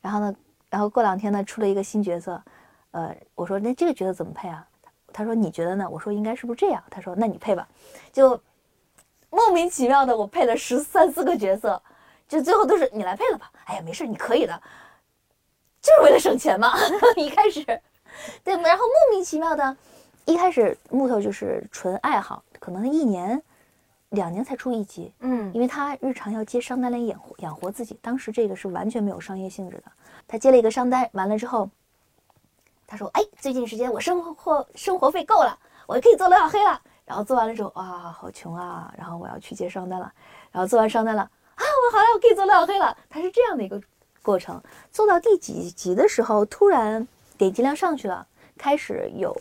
[0.00, 0.34] 然后呢，
[0.68, 2.40] 然后过两天呢出了一个新角色，
[2.92, 4.64] 呃，我说那这个角色怎么配啊？
[5.12, 5.88] 他说你觉得呢？
[5.90, 6.82] 我说应该是不是这样？
[6.88, 7.66] 他说那你配吧。
[8.12, 8.40] 就
[9.28, 11.82] 莫名其妙的我配了十三四个角色，
[12.28, 13.50] 就最后都是你来配了吧。
[13.64, 14.62] 哎呀，没事，你可以的，
[15.82, 16.72] 就是为了省钱嘛。
[17.16, 17.64] 一开始，
[18.44, 19.76] 对，然后莫名其妙的。
[20.26, 23.42] 一开始木头就是纯爱好，可能一年、
[24.10, 27.98] 两年才出一集，嗯因为他日常要接商单来养活养活自己。
[28.00, 29.84] 当时这个是完全没有商业性质的。
[30.28, 31.68] 他接了一个商单，完了之后，
[32.86, 35.58] 他说：“哎，最近时间我生活生活费够了，
[35.88, 37.82] 我可以做罗小黑了。”然后做完了之后，哇，
[38.12, 38.94] 好穷啊！
[38.96, 40.12] 然后我要去接商单了。
[40.52, 42.96] 然后做完商单了，啊，我好了，我可以做罗小黑了。
[43.08, 43.80] 他是这样的一个
[44.22, 44.62] 过程。
[44.92, 47.04] 做到第几集的时候，突然
[47.36, 48.24] 点击量上去了，
[48.56, 49.34] 开始有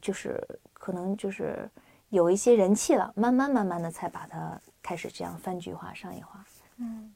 [0.00, 0.42] 就是
[0.72, 1.70] 可能就是
[2.12, 6.44] 有一些人气了，慢慢慢慢的才把它开始这样番剧化、商业化。
[6.76, 7.10] 嗯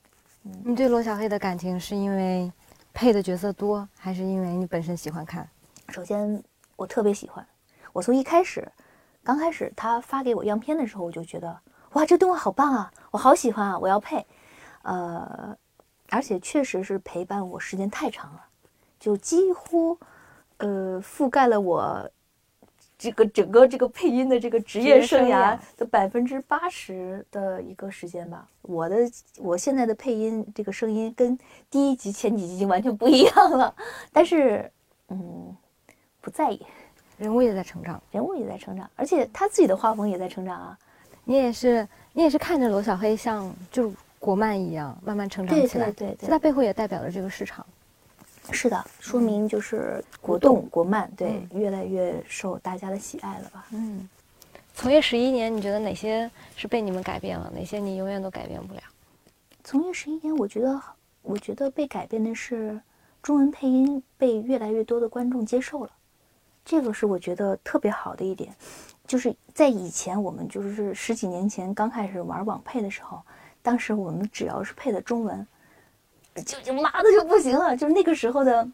[0.64, 2.51] 你对罗小黑的感情是因为
[2.94, 5.47] 配的角色多，还是因为你本身喜欢看？
[5.90, 6.42] 首先，
[6.76, 7.47] 我特别喜欢，
[7.92, 8.66] 我从一开始，
[9.22, 11.55] 刚开始他发给我样片的时候，我就觉得
[11.92, 14.24] 哇，这动画好棒啊，我好喜欢啊，我要配。
[14.80, 15.55] 呃，
[16.09, 18.47] 而且确实是陪伴我时间太长了，
[18.99, 19.99] 就几乎
[20.57, 22.11] 呃覆盖了我
[22.99, 28.47] 这个整个这个配音的这个职业生涯的百分之八十的一个时间吧。
[28.62, 28.97] 我的
[29.38, 31.38] 我现在的配音这个声音跟
[31.70, 33.74] 第一集前几集已经完全不一样了，
[34.12, 34.70] 但是
[35.09, 35.55] 嗯
[36.20, 36.61] 不在意，
[37.18, 40.78] 人物也在成长，人物也在成长，而且他自己的画风也在成长啊。
[41.24, 47.66] 你也是，你也是看着罗小黑像就是国漫一样慢慢成长起来，对对对在它背后也代表了这个市场。
[48.53, 53.66] 是的，说明就是国动国漫对、越来越受大家的喜爱了吧？
[53.70, 54.09] 嗯，
[54.74, 58.80] 从业十一年，你觉得哪些是被你们改变了，哪些你永远都改变不了？
[59.64, 60.80] 从业十一年，我觉得
[61.22, 62.80] 我觉得被改变的是
[63.20, 65.90] 中文配音被越来越多的观众接受了，
[66.64, 68.55] 这个是我觉得特别好的一点，
[69.07, 73.20] 就是在以前我们就是十几年前刚开始玩网配的时候，
[73.61, 75.44] 当时我们只要是配的中文，
[76.43, 78.68] 就就妈的就不行了，就是那个时候的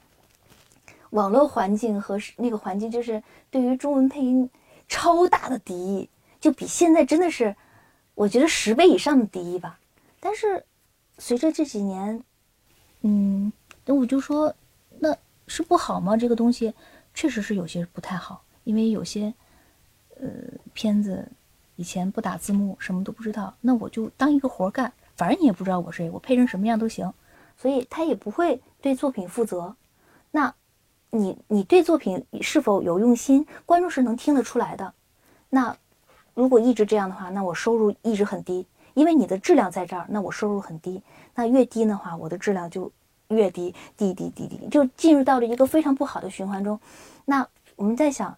[1.10, 4.48] 网络环境和那个环境，就是对于中文配音
[4.88, 6.08] 超大的敌意，
[6.40, 7.54] 就比现在真的是
[8.14, 9.78] 我觉得十倍以上的敌意吧。
[10.20, 10.64] 但是
[11.18, 12.22] 随着这几年，
[13.02, 13.52] 嗯，
[13.84, 14.54] 那我就说，
[14.98, 16.16] 那是不好吗？
[16.16, 16.72] 这个东西。
[17.14, 19.34] 确实是有些不太好，因为有些，
[20.18, 20.26] 呃，
[20.72, 21.30] 片子
[21.76, 27.12] 以前不打字幕，什么都不知道，那我就当一个活干，反正你也不知道我是谁，我配成什么样都行，
[27.62, 29.76] 所以他也不会对作品负责。
[30.32, 30.52] 那，
[31.10, 34.92] 你你对作品是否有用心，观众是能听得出来的。
[35.48, 35.76] 那
[36.34, 41.00] 如果一直这样的话，那我收入一直很低，因为你的质量在这儿，那我收入很低。
[41.36, 42.90] 那越低的话，我的质量就。
[43.28, 46.78] 越低，低低低低，就进入到了一个非常不好的循环中。
[47.24, 48.36] 那我们在想，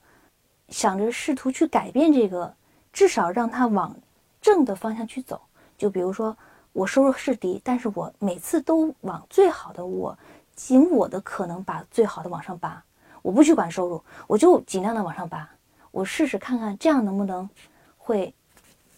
[0.68, 2.55] 想着试图去改变这个，
[2.93, 3.97] 至少让它往
[4.41, 5.41] 正的方向去走。
[5.77, 6.37] 就比如说，
[6.75, 10.18] 我收入是低，但是我每次都往最好的，我
[10.55, 12.85] 尽我的可能把最好的往上拔。
[13.22, 15.49] 我不去管收入，我就尽量的往上拔。
[15.91, 17.49] 我试试看看，这样能不能
[17.97, 18.35] 会，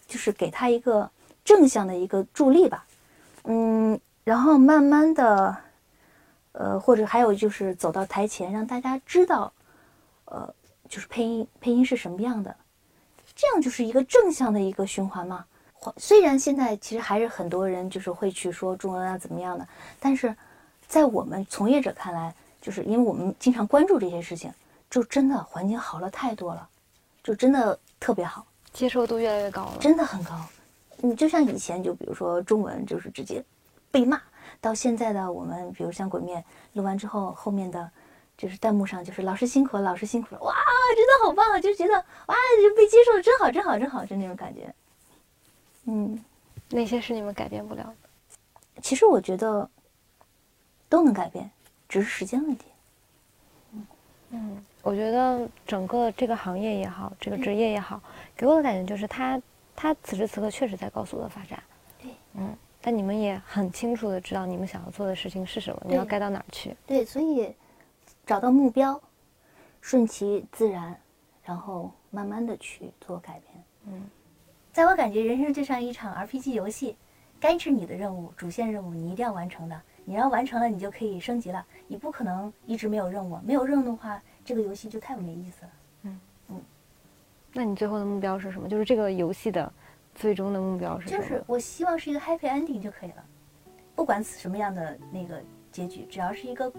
[0.09, 1.09] 就是给他一个
[1.45, 2.85] 正向的一个助力吧。
[3.45, 5.57] 嗯，然后慢慢的。
[6.59, 9.53] 呃，或者还有就是走到台前，让大家知道，
[10.25, 10.55] 呃，
[10.89, 12.57] 就是配音配音是什么样的，
[13.35, 15.45] 这样就是一个正向的一个循环嘛。
[15.97, 19.67] 虽然现在其实还是很多人就是会去说中文啊怎么样的，
[20.01, 20.35] 但是
[20.87, 24.53] 在我们从业者看来，就是因为我们经常关注这些事情，
[24.91, 26.69] 就真的环境好了太多了，
[27.23, 30.35] 就真的特别好，接受度越来越高了，真的很高。
[30.99, 33.45] 你就像以前，就比如说中文就是直接
[33.91, 34.21] 被骂。
[34.61, 36.41] 到现在的我们，比如像《鬼面》
[36.73, 37.91] 录完之后，后面的，
[38.39, 40.55] 就是弹幕上就是“老师辛苦了，老师辛苦了”，哇，
[40.97, 41.61] 真的好棒啊！
[41.61, 44.73] 就觉得哇，就被接受，真好，真好，真好，就那种感觉。
[45.87, 46.23] 嗯，
[46.69, 48.81] 那些是你们改变不了的。
[48.83, 49.69] 其实我觉得
[50.89, 51.51] 都能改变，
[51.89, 52.67] 只是时间问题。
[53.73, 53.87] 嗯
[54.31, 58.01] 嗯，我觉得整个这个行业也好，这个职业也好，
[58.37, 59.41] 给我的感觉就是，他
[59.75, 61.63] 他此时此刻确实在高速的发展。
[62.01, 62.57] 对，嗯。
[62.83, 66.77] 但你们也很清楚的知道你们想要做的事情是什么，你要该到哪儿去？
[66.87, 67.53] 对，所以
[68.25, 69.01] 找到目标，
[69.81, 70.97] 顺其自然，
[71.43, 73.65] 然后慢慢的去做改变。
[73.87, 74.09] 嗯，
[74.77, 76.95] 在我感觉，人生就像一场 RPG 游戏，
[77.41, 79.83] 该是你的任务，主线任务你一定要完成的。
[80.05, 81.65] 你要完成了，你就可以升级了。
[81.89, 85.71] 你不可能一直没有任务，没有任务的话，这个游戏就太没意思了。
[86.03, 86.21] 嗯
[86.51, 86.63] 嗯，
[87.55, 88.69] 那你最后的目标是什么？
[88.69, 89.73] 就是这个游戏的。
[90.15, 91.23] 最终的目标是什么？
[91.23, 93.25] 就是我希望是一个 happy ending 就可以了，
[93.95, 96.71] 不管什么样的那个结局，只要是一个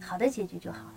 [0.00, 0.94] 好的结局就好了。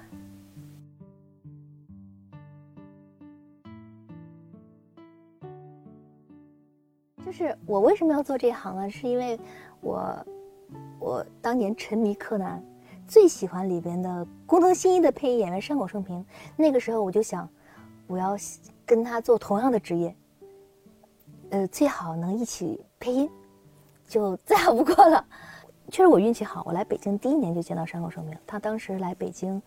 [7.28, 8.89] 就是我为什么要做这一行呢？
[8.89, 9.38] 是因为
[9.82, 10.25] 我
[10.97, 12.63] 我当年沉迷柯南，
[13.05, 16.25] 最喜欢里边的工藤新一的配音演员山口胜平。
[16.55, 17.45] 那个时候我就想，
[18.07, 18.38] 我要
[18.86, 20.15] 跟他做同样的职业。
[21.49, 23.30] 呃，最好能一起配音，
[24.07, 25.25] 就再好不过了。
[25.91, 28.38] 确实我运气好，我来北京第一年就见到山口胜平。
[28.47, 29.61] 他当时来北京，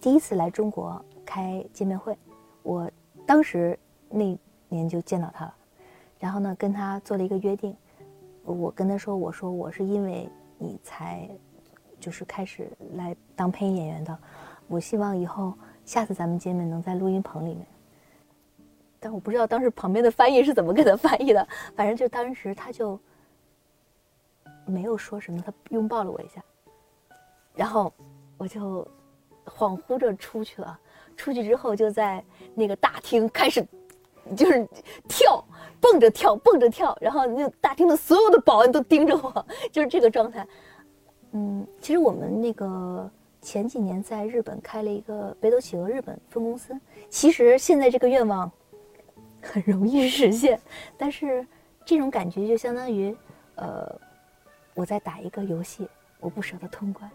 [0.00, 2.16] 第一次来中国开见面会，
[2.62, 2.88] 我
[3.26, 3.76] 当时
[4.08, 4.38] 那
[4.68, 5.54] 年就见到他了。
[6.22, 7.76] 然后呢，跟他做了一个约定，
[8.44, 11.28] 我跟他说：“我说我是因为你才，
[11.98, 14.16] 就是开始来当配音演员的。
[14.68, 15.52] 我希望以后
[15.84, 17.66] 下次咱们见面能在录音棚里面。”
[19.00, 21.44] 但我不知道当时旁边的翻译是怎么给他翻译的，
[21.74, 22.96] 反正就当时他就
[24.64, 26.40] 没有说什么，他拥抱了我一下，
[27.52, 27.92] 然后
[28.38, 28.86] 我就
[29.44, 30.78] 恍惚着出去了。
[31.16, 33.66] 出去之后就在那个大厅开始
[34.36, 34.64] 就是
[35.08, 35.44] 跳，
[35.82, 40.46] 蹦着跳，蹦着跳，然后那大厅的所有的保安都盯着我，就是这个状态。
[41.32, 43.10] 嗯，其实我们那个
[43.42, 46.74] 前几年在日本开了一个北斗企鹅日本分公司，
[47.10, 48.50] 其实现在这个愿望。
[49.44, 50.60] 很容易实现，
[50.96, 51.44] 但是
[51.84, 53.12] 这种感觉就相当于，
[53.56, 53.92] 呃，
[54.72, 55.88] 我在打一个游戏，
[56.20, 57.10] 我不舍得通关。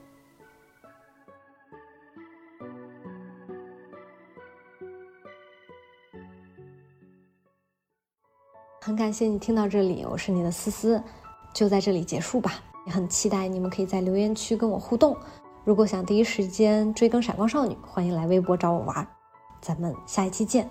[8.88, 11.04] 很感谢你听到这里，我是你的思思，
[11.54, 12.54] 就在这里结束吧。
[12.86, 15.14] 也很期待你们可以在留言区跟我互动。
[15.66, 19.06] 如果想第一时间追更《闪光少女》，欢迎来微博找我玩。
[19.60, 20.70] 咱们下一期见。